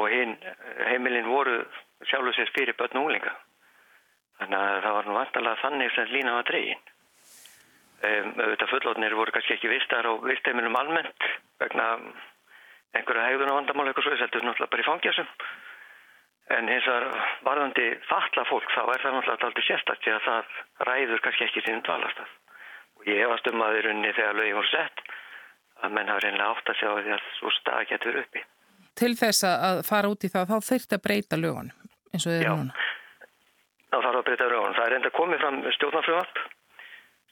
og 0.00 0.08
hinn 0.14 0.36
eh, 0.40 0.84
heimilin 0.88 1.28
voru 1.28 1.58
sjálfur 2.08 2.38
sér 2.38 2.54
fyrir 2.56 2.78
börn 2.78 3.02
og 3.02 3.10
úlinga. 3.10 3.34
Þannig 4.40 4.58
að 4.58 4.80
það 4.86 4.96
var 4.96 5.08
nú 5.08 5.18
vantalega 5.18 5.62
þannig 5.62 5.94
sem 5.94 6.12
lína 6.16 6.36
var 6.38 6.48
dreygin. 6.48 6.86
Um, 8.02 8.30
auðvitað 8.34 8.70
fullotnir 8.72 9.14
voru 9.14 9.30
kannski 9.30 9.54
ekki 9.54 9.68
vistar 9.70 10.08
á 10.08 10.12
vistheimilum 10.24 10.74
almennt 10.74 11.26
vegna 11.62 11.84
einhverja 12.96 13.28
hegðun 13.28 13.52
og 13.52 13.58
vandamál 13.60 13.84
eitthvað 13.86 14.08
svo 14.08 14.16
þetta 14.16 14.40
er 14.40 14.46
náttúrulega 14.48 14.72
bara 14.72 14.82
í 14.82 14.88
fangjasum 14.88 15.28
en 16.50 16.68
hins 16.68 16.86
vegar 16.86 17.08
varðandi 17.46 17.88
fatla 18.08 18.44
fólk 18.50 18.70
þá 18.74 18.82
er 18.82 19.02
það 19.04 19.14
náttúrulega 19.16 19.48
aldrei 19.48 19.66
sérstaklega 19.66 20.22
því 20.24 20.32
að 20.34 20.46
það 20.46 20.88
ræður 20.88 21.22
kannski 21.26 21.46
ekki 21.46 21.64
sínum 21.66 21.84
dvalastað 21.86 22.32
og 22.98 23.10
ég 23.10 23.20
hefast 23.22 23.50
um 23.52 23.62
að 23.66 23.78
í 23.78 23.84
rauninni 23.86 24.14
þegar 24.16 24.38
lögin 24.38 24.58
voru 24.58 24.72
sett 24.72 25.04
að 25.82 25.94
menn 25.96 26.10
hafa 26.10 26.24
reynilega 26.24 26.50
átt 26.54 26.72
að 26.72 26.80
sjá 26.80 26.88
því 26.90 27.14
að 27.16 27.28
svo 27.38 27.52
stað 27.58 27.86
getur 27.90 28.18
uppi. 28.22 28.42
Til 28.98 29.12
þess 29.18 29.46
að 29.48 29.80
fara 29.88 30.10
út 30.12 30.26
í 30.26 30.32
það 30.32 30.50
þá 30.50 30.68
þurft 30.68 30.96
að 30.96 31.04
breyta 31.06 31.38
lögun 31.38 31.70
eins 32.12 32.26
og 32.26 32.32
þið 32.32 32.42
eru 32.42 32.56
núna. 32.60 32.74
Já, 32.76 33.94
þá 33.94 33.96
þarf 33.96 34.18
að 34.20 34.26
breyta 34.28 34.50
lögun 34.52 34.76
það 34.78 34.86
er 34.86 34.96
enda 34.98 35.14
komið 35.18 35.42
fram 35.42 35.62
stjórnarfröðvarp 35.78 36.42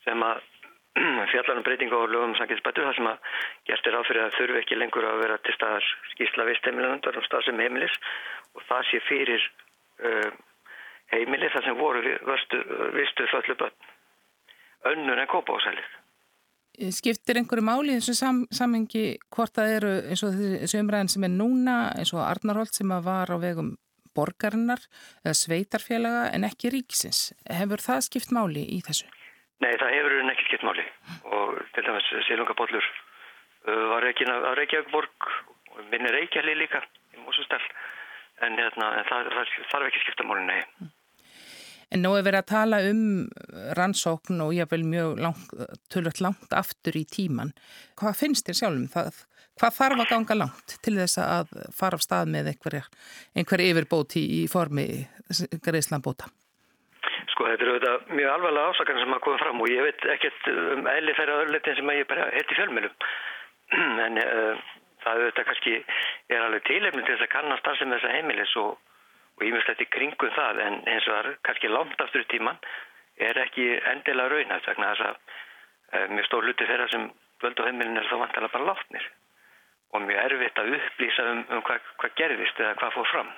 sem 0.06 0.24
að 0.24 0.42
fjallanum 1.32 1.64
breyting 1.66 1.92
á 1.94 2.00
lögum 2.10 2.34
sangiðsbætu 2.38 2.84
þar 2.86 2.96
sem 2.98 3.08
að 3.10 3.32
gert 3.70 3.86
er 3.86 3.98
áfyrir 4.00 4.24
að 4.24 4.36
þurfi 4.38 4.60
ekki 4.62 4.78
lengur 4.78 5.06
að 5.06 5.22
vera 5.22 5.38
til 5.44 5.54
staðar 5.54 5.88
skýrsla 6.14 6.46
vist 6.48 6.66
heimilanundar 6.66 7.18
um 7.20 7.26
stað 7.26 7.46
sem 7.46 7.62
heimilis 7.62 7.96
og 8.58 8.64
það 8.68 8.82
sé 8.90 9.00
fyrir 9.06 9.46
uh, 10.02 10.30
heimili 11.14 11.50
þar 11.54 11.66
sem 11.68 11.78
voru 11.78 12.02
vistu, 12.02 12.62
vistu 12.96 13.28
föllu 13.30 13.56
börn 13.62 13.90
önnur 14.90 15.20
en 15.20 15.30
kópa 15.30 15.58
ásælið. 15.58 15.88
Skiptir 16.96 17.36
einhverju 17.36 17.64
máli 17.66 17.92
í 17.92 18.00
þessu 18.00 18.14
sam, 18.16 18.44
samengi 18.54 19.04
hvort 19.34 19.52
það 19.58 19.74
eru 19.76 19.92
eins 20.08 20.24
og 20.24 20.36
þessu 20.38 20.80
umræðin 20.80 21.12
sem 21.12 21.26
er 21.26 21.34
núna 21.34 21.76
eins 21.98 22.14
og 22.16 22.22
Arnarholt 22.24 22.74
sem 22.74 22.94
að 22.94 23.06
var 23.10 23.32
á 23.34 23.36
vegum 23.42 23.74
borgarinnar 24.16 24.82
eða 25.22 25.36
sveitarfélaga 25.36 26.30
en 26.34 26.46
ekki 26.48 26.72
ríkisins. 26.72 27.30
Hefur 27.46 27.82
það 27.84 28.06
skipt 28.08 28.32
máli 28.34 28.64
í 28.78 28.80
þessu? 28.86 29.10
Nei, 29.60 29.74
það 29.76 29.94
hefur 29.96 30.16
henni 30.16 30.32
ekki 30.34 30.46
skipt 30.48 30.66
máli 30.66 30.84
og 31.28 31.58
til 31.74 31.84
dæmis 31.84 32.08
Silungabollur 32.28 32.86
uh, 32.86 33.84
var 33.92 34.06
ekki 34.08 34.28
að 34.30 34.48
Reykjavíkborg 34.60 35.32
og 35.74 35.82
minni 35.92 36.12
Reykjali 36.14 36.56
líka 36.56 36.80
í 37.14 37.20
Mósustall 37.24 37.66
en, 38.40 38.56
hérna, 38.56 38.94
en 39.00 39.06
það, 39.08 39.28
það 39.36 39.52
þarf 39.72 39.90
ekki 39.90 40.02
skipta 40.06 40.26
máli, 40.28 40.46
nei. 40.48 40.90
En 41.90 42.04
nú 42.04 42.12
er 42.14 42.22
verið 42.22 42.44
að 42.44 42.50
tala 42.52 42.78
um 42.86 43.02
rannsókn 43.76 44.38
og 44.44 44.52
ég 44.54 44.68
vil 44.70 44.84
mjög 44.86 45.20
langt, 45.24 45.54
tölvöld 45.90 46.20
langt 46.22 46.54
aftur 46.54 46.96
í 46.96 47.02
tíman. 47.10 47.50
Hvað 47.98 48.20
finnst 48.20 48.46
þér 48.46 48.60
sjálfum 48.60 48.86
það? 48.92 49.24
Hvað 49.60 49.76
þarf 49.76 50.02
að 50.04 50.12
ganga 50.14 50.36
langt 50.38 50.76
til 50.86 50.94
þess 50.96 51.18
að 51.20 51.50
fara 51.76 51.98
af 51.98 52.04
stað 52.06 52.30
með 52.32 52.52
einhverja, 52.52 52.84
einhverja 53.34 53.74
yfirbóti 53.74 54.22
í 54.38 54.44
formi 54.48 54.86
greiðslanbóta? 55.66 56.30
Sko 57.40 57.46
þetta 57.48 57.64
eru 57.64 57.74
þetta 57.80 58.16
mjög 58.18 58.30
alvarlega 58.34 58.70
ásakarnir 58.74 59.00
sem 59.06 59.14
að 59.16 59.20
koma 59.24 59.38
fram 59.40 59.60
og 59.64 59.70
ég 59.72 59.86
veit 59.86 60.02
ekkert 60.12 60.48
um 60.52 60.88
eðli 60.90 61.14
þeirra 61.16 61.36
öðruleitin 61.40 61.76
sem 61.78 61.92
ég 61.96 62.08
bara 62.10 62.26
heilt 62.34 62.52
í 62.52 62.56
fjölmjölum. 62.58 63.06
en 64.04 64.20
uh, 64.20 64.66
það 65.00 65.22
auðvitað 65.22 65.46
kannski 65.48 65.72
er 66.36 66.44
alveg 66.44 66.66
tilefni 66.68 67.06
til 67.06 67.14
þess 67.14 67.24
að 67.24 67.32
kannast 67.32 67.64
það 67.64 67.78
sem 67.80 67.94
þessa 67.96 68.12
heimilis 68.12 68.52
og, 68.60 68.76
og 69.38 69.46
ég 69.46 69.56
myndst 69.56 69.72
þetta 69.72 69.86
í 69.86 69.90
kringum 69.96 70.36
það 70.36 70.60
en 70.66 70.76
eins 70.84 71.08
og 71.08 71.14
það 71.14 71.22
er 71.22 71.40
kannski 71.48 71.72
langt 71.72 72.04
aftur 72.04 72.26
í 72.26 72.30
tíman 72.34 72.60
er 73.30 73.44
ekki 73.46 73.68
endilega 73.94 74.34
raunætt 74.34 74.68
vegna 74.74 74.92
þess 74.92 75.08
að 75.08 75.16
uh, 75.16 76.06
mjög 76.12 76.28
stór 76.28 76.48
luti 76.50 76.68
þeirra 76.68 76.92
sem 76.92 77.08
völdu 77.40 77.70
heimilin 77.70 78.02
er 78.02 78.10
þá 78.12 78.18
vantilega 78.20 78.56
bara 78.58 78.68
látnir 78.74 79.12
og 79.96 80.04
mjög 80.04 80.26
erfitt 80.26 80.60
að 80.60 80.74
upplýsa 80.76 81.30
um, 81.32 81.46
um 81.56 81.64
hvað, 81.64 81.88
hvað 82.04 82.18
gerðist 82.20 82.60
eða 82.60 82.76
hvað 82.84 82.98
fór 82.98 83.14
fram. 83.14 83.32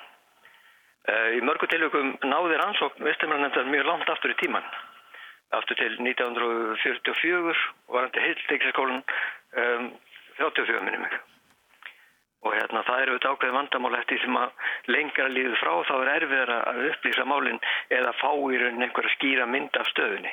Eh, 1.03 1.29
í 1.35 1.41
mörgu 1.43 1.67
tilvægum 1.67 2.13
náði 2.31 2.59
rannsókn 2.61 3.03
Vesturmannendar 3.03 3.67
mjög 3.67 3.89
langt 3.89 4.11
aftur 4.13 4.31
í 4.31 4.39
tíman. 4.39 4.67
Aftur 5.53 5.75
til 5.81 5.97
1944 5.99 7.55
og 7.89 7.97
var 7.97 8.07
hann 8.07 8.13
til 8.15 8.23
heilteikliskólan 8.23 9.03
um, 9.03 9.89
34 10.39 10.85
minnum 10.87 11.03
mig. 11.03 11.17
Og 12.47 12.55
hérna 12.55 12.85
það 12.87 13.03
eru 13.03 13.17
auðvitað 13.17 13.35
ákveði 13.35 13.57
vandamál 13.57 13.99
eftir 13.99 14.23
sem 14.23 14.39
að 14.39 14.55
lengra 14.95 15.27
líður 15.31 15.59
frá 15.59 15.73
þá 15.91 15.93
er 15.97 16.13
erfiðar 16.15 16.55
að 16.61 16.81
upplýsa 16.93 17.27
málinn 17.27 17.61
eða 17.99 18.15
fá 18.23 18.31
í 18.31 18.63
raunin 18.63 18.87
einhverja 18.87 19.15
skýra 19.17 19.51
mynd 19.51 19.83
af 19.83 19.91
stöðunni. 19.91 20.33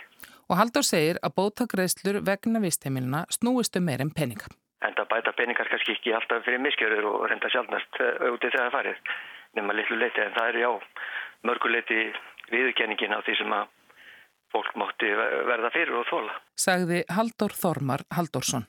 Og 0.49 0.57
Haldur 0.57 0.85
segir 0.85 1.19
að 1.25 1.35
bótagreðslur 1.41 2.21
vegna 2.29 2.61
vistheimilina 2.61 3.25
snúistu 3.33 3.81
meir 3.81 4.05
en 4.05 4.13
peninga. 4.13 4.53
En 4.85 4.95
það 4.95 5.11
bæta 5.17 5.35
peningar 5.35 5.69
kannski 5.73 5.97
ekki 5.97 6.15
alltaf 6.15 6.45
fyrir 6.45 6.61
miskjörður 6.63 7.09
og 7.09 7.27
reynda 7.29 7.51
sjálfnast 7.51 8.01
auðvitað 8.05 8.53
þegar 8.53 8.65
það 8.69 8.75
farið 8.77 9.03
nema 9.57 9.75
litlu 9.77 9.97
leiti 9.99 10.21
en 10.23 10.35
það 10.37 10.51
er 10.51 10.59
já 10.63 10.71
mörguleiti 11.47 11.99
viðkenningin 12.51 13.15
á 13.15 13.19
því 13.25 13.37
sem 13.39 13.53
að 13.55 13.69
fólk 14.53 14.75
mátti 14.81 15.09
verða 15.47 15.69
fyrir 15.73 15.99
og 15.99 16.07
þóla. 16.09 16.35
Sagði 16.57 17.03
Haldur 17.13 17.53
Þormar 17.53 18.05
Haldursson. 18.17 18.65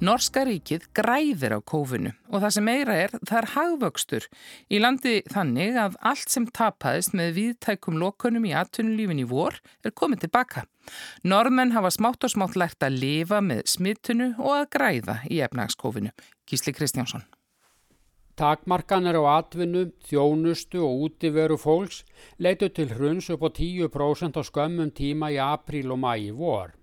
Norska 0.00 0.46
ríkið 0.48 0.86
græðir 0.96 1.52
á 1.52 1.60
kófinu 1.60 2.14
og 2.32 2.40
það 2.40 2.52
sem 2.54 2.64
meira 2.64 2.94
er, 2.96 3.10
það 3.20 3.36
er 3.36 3.46
hagvöxtur. 3.52 4.28
Í 4.72 4.78
landi 4.80 5.12
þannig 5.28 5.76
að 5.76 5.98
allt 6.08 6.32
sem 6.32 6.46
tapaðist 6.56 7.12
með 7.12 7.34
viðtækum 7.36 7.98
lokunum 8.00 8.46
í 8.48 8.54
atvinnulífin 8.56 9.20
í 9.20 9.26
vor 9.28 9.58
er 9.84 9.92
komið 9.92 10.22
tilbaka. 10.24 10.64
Normenn 11.20 11.76
hafa 11.76 11.92
smátt 11.92 12.24
og 12.24 12.32
smátt 12.32 12.56
lært 12.56 12.80
að 12.88 12.96
lifa 13.02 13.42
með 13.44 13.60
smittunu 13.74 14.30
og 14.40 14.56
að 14.62 14.66
græða 14.78 15.18
í 15.28 15.44
efnagskófinu. 15.44 16.14
Gísli 16.48 16.72
Kristjánsson. 16.72 17.28
Takmarkanir 18.40 19.20
á 19.20 19.36
atvinnu, 19.36 19.90
þjónustu 20.08 20.80
og 20.80 21.10
útiveru 21.10 21.60
fólks 21.60 22.06
leitu 22.40 22.72
til 22.72 22.88
hruns 22.96 23.28
upp 23.28 23.44
á 23.44 23.52
10% 23.52 24.40
á 24.40 24.42
skömmum 24.48 24.96
tíma 24.96 25.28
í 25.28 25.36
apríl 25.36 25.92
og 25.92 26.00
mæi 26.00 26.32
vor. 26.32 26.79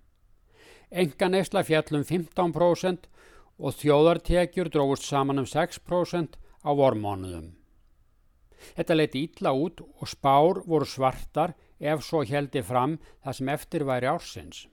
Enga 0.91 1.27
neysla 1.27 1.63
fjallum 1.67 2.05
15% 2.07 3.09
og 3.59 3.73
þjóðartekjur 3.75 4.69
dróðust 4.71 5.07
saman 5.09 5.41
um 5.41 5.47
6% 5.49 6.37
á 6.63 6.69
vormánuðum. 6.71 7.51
Þetta 8.77 8.95
leiti 8.95 9.23
ítla 9.27 9.51
út 9.53 9.83
og 9.83 10.07
spár 10.07 10.63
voru 10.65 10.87
svartar 10.87 11.53
ef 11.79 12.05
svo 12.05 12.23
heldi 12.25 12.63
fram 12.63 12.97
það 13.23 13.37
sem 13.39 13.51
eftir 13.53 13.85
væri 13.85 14.09
ársins. 14.09 14.65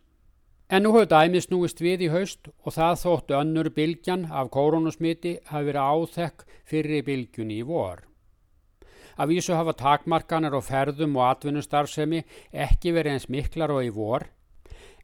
En 0.71 0.87
nú 0.87 0.95
höfðu 0.95 1.11
dæmi 1.11 1.43
snúist 1.45 1.83
við 1.85 2.07
í 2.07 2.13
haust 2.15 2.49
og 2.65 2.73
það 2.79 3.01
þóttu 3.03 3.37
önnur 3.37 3.69
bylgjan 3.75 4.25
af 4.33 4.49
koronasmiti 4.55 5.37
hafi 5.51 5.69
verið 5.69 5.83
áþekk 5.83 6.47
fyrir 6.65 7.05
bylgjunni 7.05 7.59
í 7.61 7.67
vor. 7.69 8.07
Af 9.19 9.29
vísu 9.29 9.55
hafa 9.55 9.75
takmarkanir 9.79 10.55
og 10.57 10.65
ferðum 10.65 11.19
og 11.19 11.29
atvinnustarfsemi 11.29 12.25
ekki 12.51 12.95
verið 12.97 13.19
eins 13.19 13.29
miklar 13.29 13.75
og 13.75 13.85
í 13.85 13.93
vor 13.95 14.25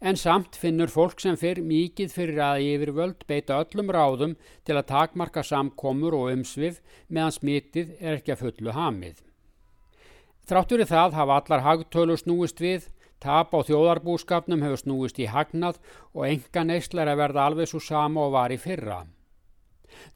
en 0.01 0.17
samt 0.17 0.57
finnur 0.57 0.89
fólk 0.89 1.21
sem 1.21 1.37
fyrr 1.37 1.61
mikið 1.65 2.13
fyrir 2.15 2.41
að 2.45 2.63
yfirvöld 2.67 3.27
beita 3.29 3.59
öllum 3.61 3.93
ráðum 3.93 4.37
til 4.65 4.79
að 4.79 4.89
takmarka 4.93 5.45
samkomur 5.45 6.17
og 6.17 6.31
umsvið 6.33 6.81
meðan 7.09 7.37
smitið 7.37 7.93
er 8.01 8.17
ekki 8.17 8.35
að 8.35 8.47
fullu 8.47 8.77
hamið. 8.77 9.21
Þráttur 10.49 10.83
í 10.83 10.89
það 10.89 11.19
hafa 11.19 11.37
allar 11.37 11.65
hagtölu 11.67 12.17
snúist 12.19 12.61
við, 12.65 12.89
tap 13.21 13.53
á 13.53 13.61
þjóðarbúskapnum 13.69 14.65
hefur 14.65 14.81
snúist 14.81 15.21
í 15.21 15.29
hagnað 15.29 15.79
og 16.17 16.25
enga 16.27 16.65
neyslar 16.65 17.13
að 17.13 17.21
verða 17.21 17.47
alveg 17.51 17.71
svo 17.71 17.83
sama 17.85 18.25
og 18.25 18.35
var 18.39 18.55
í 18.55 18.59
fyrra. 18.59 19.05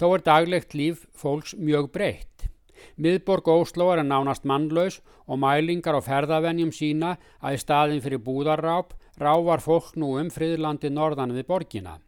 Þó 0.01 0.07
er 0.15 0.25
daglegt 0.25 0.75
líf 0.75 1.05
fólks 1.13 1.53
mjög 1.55 1.93
breytt. 1.93 2.49
Miðborg 2.97 3.47
Ósló 3.49 3.91
er 3.93 4.03
nánast 4.05 4.45
mannlaus 4.49 5.01
og 5.27 5.39
mælingar 5.43 5.97
á 5.99 6.01
ferðavennjum 6.05 6.73
sína 6.73 7.17
að 7.41 7.57
í 7.57 7.63
staðin 7.63 8.03
fyrir 8.05 8.23
búðarráp 8.25 8.95
rávar 9.21 9.63
fólk 9.63 9.95
nú 10.01 10.15
um 10.19 10.31
friðlandi 10.31 10.91
norðan 10.91 11.35
við 11.37 11.47
borgina. 11.51 11.99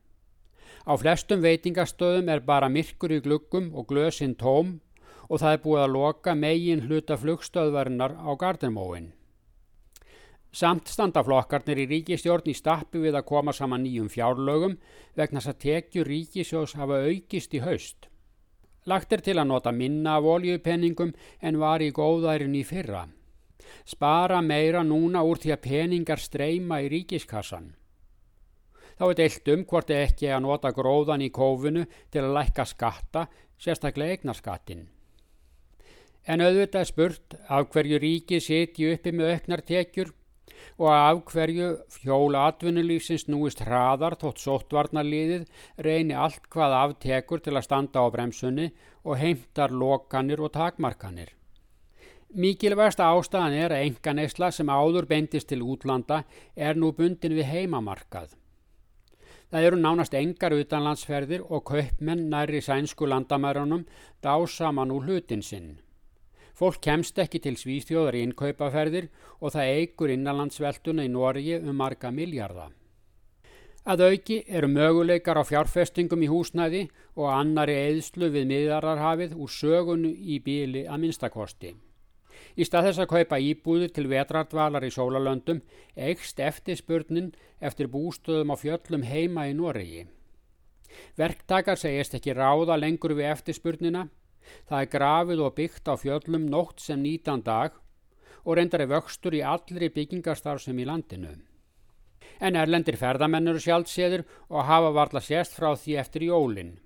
Á 0.87 0.93
flestum 0.99 1.43
veitingastöðum 1.43 2.31
er 2.31 2.43
bara 2.47 2.71
myrkur 2.71 3.15
í 3.15 3.21
gluggum 3.23 3.73
og 3.75 3.89
glösinn 3.91 4.37
tóm 4.39 4.81
og 5.29 5.41
það 5.43 5.53
er 5.53 5.63
búið 5.63 5.83
að 5.83 5.95
loka 5.95 6.35
megin 6.39 6.85
hluta 6.87 7.17
flugstöðvarinnar 7.19 8.15
á 8.19 8.31
Gardermóin. 8.39 9.13
Samt 10.57 10.89
standa 10.89 11.23
flokkarnir 11.27 11.83
í 11.83 11.89
ríkistjórn 11.91 12.49
í 12.49 12.55
stappi 12.57 13.03
við 13.03 13.19
að 13.19 13.27
koma 13.29 13.53
saman 13.53 13.83
nýjum 13.85 14.09
fjárlögum 14.09 14.79
vegna 15.19 15.43
þess 15.43 15.53
að 15.53 15.61
tekjur 15.67 16.11
ríkisjós 16.11 16.77
hafa 16.79 17.03
aukist 17.11 17.55
í 17.55 17.61
haust. 17.67 18.09
Lagt 18.87 19.13
er 19.13 19.21
til 19.27 19.37
að 19.37 19.51
nota 19.51 19.75
minna 19.75 20.17
af 20.17 20.31
oljupenningum 20.37 21.13
en 21.43 21.59
var 21.59 21.83
í 21.83 21.91
góðærin 21.91 22.55
í 22.55 22.63
fyrra 22.65 23.09
spara 23.85 24.41
meira 24.43 24.83
núna 24.85 25.23
úr 25.27 25.41
því 25.43 25.55
að 25.55 25.65
peningar 25.67 26.23
streyma 26.23 26.81
í 26.85 26.91
ríkiskassan. 26.93 27.73
Þá 28.97 29.05
er 29.11 29.17
deilt 29.21 29.49
um 29.53 29.65
hvort 29.69 29.91
ekki 29.93 30.31
að 30.33 30.45
nota 30.47 30.73
gróðan 30.73 31.25
í 31.25 31.31
kófinu 31.31 31.85
til 32.11 32.23
að 32.25 32.37
lækka 32.39 32.65
skatta, 32.65 33.27
sérstaklega 33.61 34.17
eignarskattin. 34.17 34.87
En 36.27 36.43
auðvitað 36.43 36.89
spurt 36.89 37.37
af 37.47 37.69
hverju 37.71 38.01
ríki 38.03 38.41
sitji 38.43 38.95
uppi 38.95 39.13
með 39.15 39.37
auknar 39.37 39.63
tekjur 39.69 40.15
og 40.81 40.89
af 40.93 41.21
hverju 41.31 41.69
fjóla 41.93 42.47
atvinnulífsins 42.51 43.27
núist 43.31 43.63
hraðar 43.67 44.17
þótt 44.21 44.43
sóttvarnarliðið 44.45 45.47
reyni 45.87 46.17
allt 46.17 46.49
hvað 46.53 46.77
aftekur 46.81 47.45
til 47.45 47.55
að 47.55 47.67
standa 47.69 48.03
á 48.03 48.07
bremsunni 48.13 48.71
og 49.05 49.21
heimtar 49.21 49.71
lokanir 49.73 50.43
og 50.43 50.55
takmarkanir. 50.57 51.36
Mikilvægsta 52.35 53.07
ástæðan 53.15 53.55
er 53.55 53.73
að 53.73 53.85
enga 53.87 54.13
neysla 54.19 54.51
sem 54.51 54.69
áður 54.69 55.07
beindist 55.07 55.49
til 55.49 55.63
útlanda 55.63 56.25
er 56.57 56.75
nú 56.75 56.91
bundin 56.93 57.37
við 57.39 57.47
heimamarkað. 57.53 58.35
Það 59.47 59.67
eru 59.69 59.77
nánast 59.79 60.15
engar 60.19 60.57
utanlandsferðir 60.57 61.45
og 61.47 61.63
kaupmenn 61.71 62.27
næri 62.33 62.61
sænsku 62.61 63.07
landamærunum 63.07 63.87
dásaman 64.27 64.91
úr 64.91 65.07
hlutin 65.07 65.43
sinn. 65.43 65.77
Fólk 66.57 66.81
kemst 66.83 67.19
ekki 67.23 67.39
til 67.45 67.55
svíþjóðar 67.61 68.19
í 68.19 68.25
innkaupaferðir 68.27 69.09
og 69.39 69.55
það 69.55 69.73
eigur 69.77 70.11
innanlandsveltuna 70.11 71.07
í 71.07 71.13
Norgi 71.13 71.61
um 71.61 71.79
marga 71.79 72.11
miljarda. 72.11 72.71
Að 73.87 74.03
auki 74.11 74.43
eru 74.49 74.67
möguleikar 74.67 75.39
á 75.39 75.47
fjárfestingum 75.47 76.27
í 76.27 76.33
húsnæði 76.33 76.89
og 77.15 77.31
annari 77.31 77.77
eðslu 77.87 78.33
við 78.35 78.49
miðararhafið 78.51 79.37
úr 79.39 79.53
sögunu 79.53 80.11
í 80.11 80.41
bíli 80.43 80.89
að 80.91 81.05
minnstakosti. 81.05 81.77
Í 82.57 82.65
stað 82.65 82.91
þess 82.91 83.03
að 83.05 83.11
kaupa 83.13 83.39
íbúðir 83.43 83.93
til 83.97 84.07
vetrardvalar 84.11 84.85
í 84.87 84.93
sólalöndum 84.93 85.63
eigst 85.97 86.41
eftirspurnin 86.41 87.33
eftir 87.61 87.91
bústöðum 87.93 88.53
á 88.53 88.57
fjöllum 88.57 89.05
heima 89.09 89.47
í 89.51 89.57
Noregi. 89.57 90.07
Verktakar 91.17 91.79
segist 91.81 92.15
ekki 92.17 92.37
ráða 92.37 92.79
lengur 92.81 93.17
við 93.17 93.33
eftirspurnina. 93.33 94.07
Það 94.69 94.81
er 94.81 94.93
grafið 94.93 95.43
og 95.43 95.57
byggt 95.57 95.91
á 95.91 95.95
fjöllum 95.99 96.47
nótt 96.53 96.81
sem 96.81 97.03
nýtan 97.03 97.43
dag 97.45 97.75
og 98.47 98.57
reyndar 98.57 98.85
er 98.85 98.93
vöxtur 98.93 99.35
í 99.35 99.43
allri 99.43 99.91
byggingarstarfsum 99.91 100.79
í 100.79 100.87
landinu. 100.87 101.35
En 102.41 102.57
erlendir 102.57 102.99
ferðamennur 103.01 103.59
sjálfséður 103.63 104.27
og 104.49 104.69
hafa 104.69 104.93
varla 104.95 105.23
sérst 105.25 105.57
frá 105.59 105.73
því 105.75 105.97
eftir 106.03 106.27
jólinn. 106.29 106.77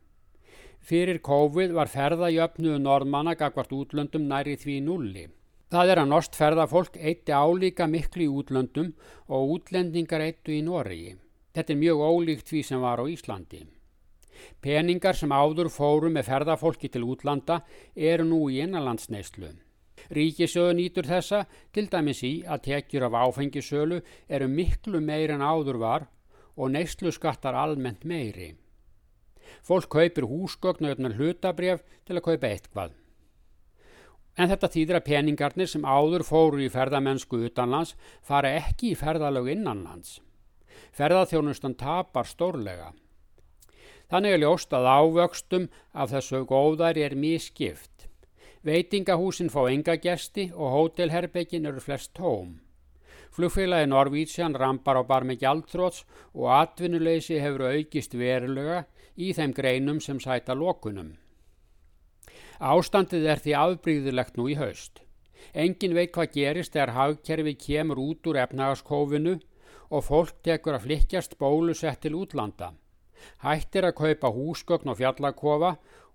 Fyrir 0.80 1.20
COVID 1.20 1.74
var 1.76 1.90
ferðajöfnuðu 1.92 2.78
norðmanna 2.80 3.34
gagvart 3.36 3.74
útlöndum 3.76 4.24
næri 4.30 4.56
því 4.56 4.78
nulli. 4.86 5.26
Það 5.70 5.90
er 5.92 6.00
að 6.02 6.08
norst 6.10 6.34
ferðafólk 6.34 6.96
eitti 6.98 7.30
álíka 7.30 7.86
miklu 7.86 8.24
í 8.24 8.30
útlöndum 8.40 8.88
og 9.30 9.52
útlendingar 9.54 10.24
eittu 10.24 10.56
í 10.56 10.64
Noregi. 10.66 11.12
Þetta 11.54 11.72
er 11.72 11.78
mjög 11.78 12.00
ólíkt 12.10 12.48
því 12.50 12.62
sem 12.66 12.80
var 12.82 12.98
á 12.98 13.06
Íslandi. 13.06 13.60
Peningar 14.64 15.14
sem 15.14 15.30
áður 15.30 15.70
fóru 15.70 16.10
með 16.10 16.26
ferðafólki 16.26 16.90
til 16.90 17.04
útlanda 17.06 17.60
eru 17.94 18.26
nú 18.26 18.40
í 18.50 18.58
innanlandsneislu. 18.64 19.52
Ríkisöðu 20.10 20.74
nýtur 20.74 21.06
þessa 21.06 21.44
til 21.70 21.86
dæmis 21.92 22.22
í 22.26 22.32
að 22.42 22.64
tekjur 22.66 23.06
af 23.06 23.18
áfengisölu 23.20 24.00
eru 24.26 24.48
miklu 24.50 24.98
meir 25.04 25.30
en 25.36 25.44
áður 25.44 25.78
var 25.78 26.08
og 26.56 26.72
neislu 26.74 27.12
skattar 27.14 27.54
almennt 27.54 28.02
meiri. 28.02 28.56
Fólk 29.62 29.86
kaupir 29.92 30.26
húsgögn 30.26 30.90
og 30.90 31.14
hlutabref 31.14 31.84
til 32.06 32.18
að 32.18 32.26
kaupa 32.26 32.50
eitthvað. 32.50 32.96
En 34.38 34.48
þetta 34.48 34.70
þýðir 34.72 34.98
að 35.00 35.06
peningarnir 35.08 35.68
sem 35.70 35.84
áður 35.84 36.24
fóru 36.24 36.62
í 36.64 36.70
ferðamennsku 36.72 37.42
utanlands 37.48 37.96
fara 38.22 38.54
ekki 38.60 38.92
í 38.94 38.98
ferðalög 38.98 39.50
innanlands. 39.56 40.20
Ferðarþjónustan 40.96 41.76
tapar 41.78 42.28
stórlega. 42.28 42.92
Þannig 44.10 44.34
er 44.34 44.42
ljóst 44.42 44.72
að 44.74 44.88
ávöxtum 44.90 45.68
af 45.92 46.10
þessu 46.14 46.42
góðari 46.50 47.04
er 47.06 47.14
miskipt. 47.14 48.08
Veitingahúsin 48.66 49.52
fá 49.52 49.62
enga 49.70 49.94
gesti 49.96 50.50
og 50.52 50.74
hótelherbyggin 50.74 51.68
eru 51.70 51.80
flest 51.80 52.12
tóm. 52.18 52.58
Flugfélagi 53.30 53.86
Norvítsjan 53.86 54.56
rampar 54.58 54.98
á 54.98 55.02
bar 55.06 55.24
með 55.24 55.44
gjaldtróts 55.44 56.02
og 56.34 56.50
atvinnuleysi 56.58 57.38
hefur 57.38 57.70
aukist 57.70 58.16
verulega 58.18 58.82
í 59.16 59.30
þeim 59.36 59.54
greinum 59.54 60.00
sem 60.02 60.18
sæta 60.20 60.56
lókunum. 60.58 61.14
Ástandið 62.60 63.24
er 63.24 63.40
því 63.40 63.52
afbríðilegt 63.56 64.34
nú 64.36 64.44
í 64.52 64.54
haust. 64.58 64.98
Engin 65.56 65.94
veit 65.96 66.10
hvað 66.12 66.34
gerist 66.34 66.74
þegar 66.74 66.90
hagkerfi 66.92 67.54
kemur 67.56 67.98
út 68.02 68.26
úr 68.28 68.36
efnagaskófinu 68.42 69.38
og 69.88 70.04
fólk 70.04 70.42
tekur 70.44 70.76
að 70.76 70.84
flikjast 70.84 71.38
bólusett 71.40 72.02
til 72.04 72.18
útlanda. 72.18 72.74
Hættir 73.40 73.86
að 73.88 73.96
kaupa 74.02 74.28
húsgögn 74.34 74.92
og 74.92 74.98
fjallakofa 74.98 75.70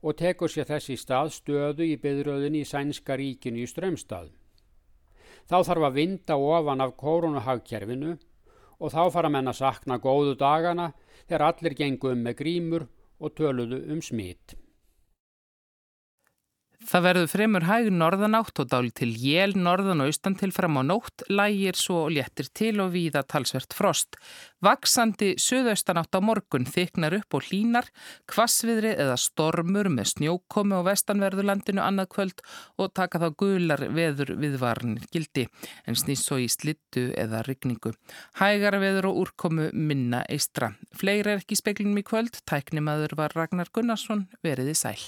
og 0.06 0.18
tekur 0.20 0.54
sér 0.54 0.70
þessi 0.70 1.00
stað 1.02 1.32
stöðu 1.34 1.88
í 1.90 1.96
byðröðin 2.04 2.60
í 2.60 2.62
Sænska 2.62 3.18
ríkinu 3.18 3.64
í 3.64 3.70
Strömstað. 3.70 4.30
Þá 5.50 5.58
þarf 5.66 5.88
að 5.90 5.98
vinda 5.98 6.38
ofan 6.38 6.86
af 6.86 6.94
koronuhagkerfinu 7.02 8.12
og 8.78 8.94
þá 8.94 9.02
fara 9.18 9.34
menn 9.34 9.50
að 9.50 9.64
sakna 9.64 9.98
góðu 9.98 10.38
dagana 10.38 10.92
þegar 11.26 11.48
allir 11.50 11.78
gengum 11.82 12.22
með 12.22 12.38
grímur 12.44 12.88
og 13.18 13.34
töluðu 13.34 13.82
um 13.90 14.06
smitt. 14.06 14.54
Það 16.86 17.02
verður 17.02 17.30
fremur 17.32 17.64
hæg 17.66 17.88
norðanátt 17.98 18.60
og 18.62 18.68
dáli 18.70 18.92
til 18.94 19.08
jél 19.18 19.56
norðan 19.58 20.04
og 20.04 20.12
austan 20.12 20.36
til 20.38 20.52
fram 20.54 20.78
á 20.78 20.86
nótt, 20.86 21.24
lægir 21.34 21.74
svo 21.80 22.04
og 22.06 22.14
léttir 22.14 22.52
til 22.54 22.78
og 22.84 22.92
víða 22.94 23.24
talsvert 23.26 23.74
frost. 23.74 24.20
Vaksandi 24.62 25.32
söðaustanátt 25.42 26.14
á 26.14 26.22
morgun 26.22 26.68
þyknar 26.70 27.18
upp 27.18 27.40
og 27.40 27.50
hlínar, 27.50 27.90
kvassviðri 28.30 28.94
eða 29.02 29.18
stormur 29.18 29.90
með 29.90 30.12
snjókomi 30.14 30.78
á 30.78 30.86
vestanverðurlandinu 30.86 31.82
annað 31.82 32.12
kvöld 32.14 32.46
og 32.78 32.94
taka 32.94 33.24
þá 33.24 33.28
gular 33.34 33.86
veður 33.90 34.36
viðvarnir 34.44 35.10
gildi, 35.10 35.48
en 35.90 35.98
snýst 35.98 36.30
svo 36.30 36.38
í 36.38 36.46
slittu 36.54 37.08
eða 37.18 37.42
rigningu. 37.50 37.96
Hægara 38.38 38.82
veður 38.84 39.10
og 39.10 39.24
úrkomu 39.26 39.72
minna 39.74 40.22
eistra. 40.30 40.76
Fleiri 40.94 41.34
er 41.34 41.42
ekki 41.42 41.58
speklinum 41.58 41.98
í 41.98 42.06
kvöld, 42.06 42.44
tæknimaður 42.46 43.18
var 43.18 43.34
Ragnar 43.34 43.74
Gunnarsson, 43.74 44.28
veriði 44.46 44.78
sæl. 44.78 45.02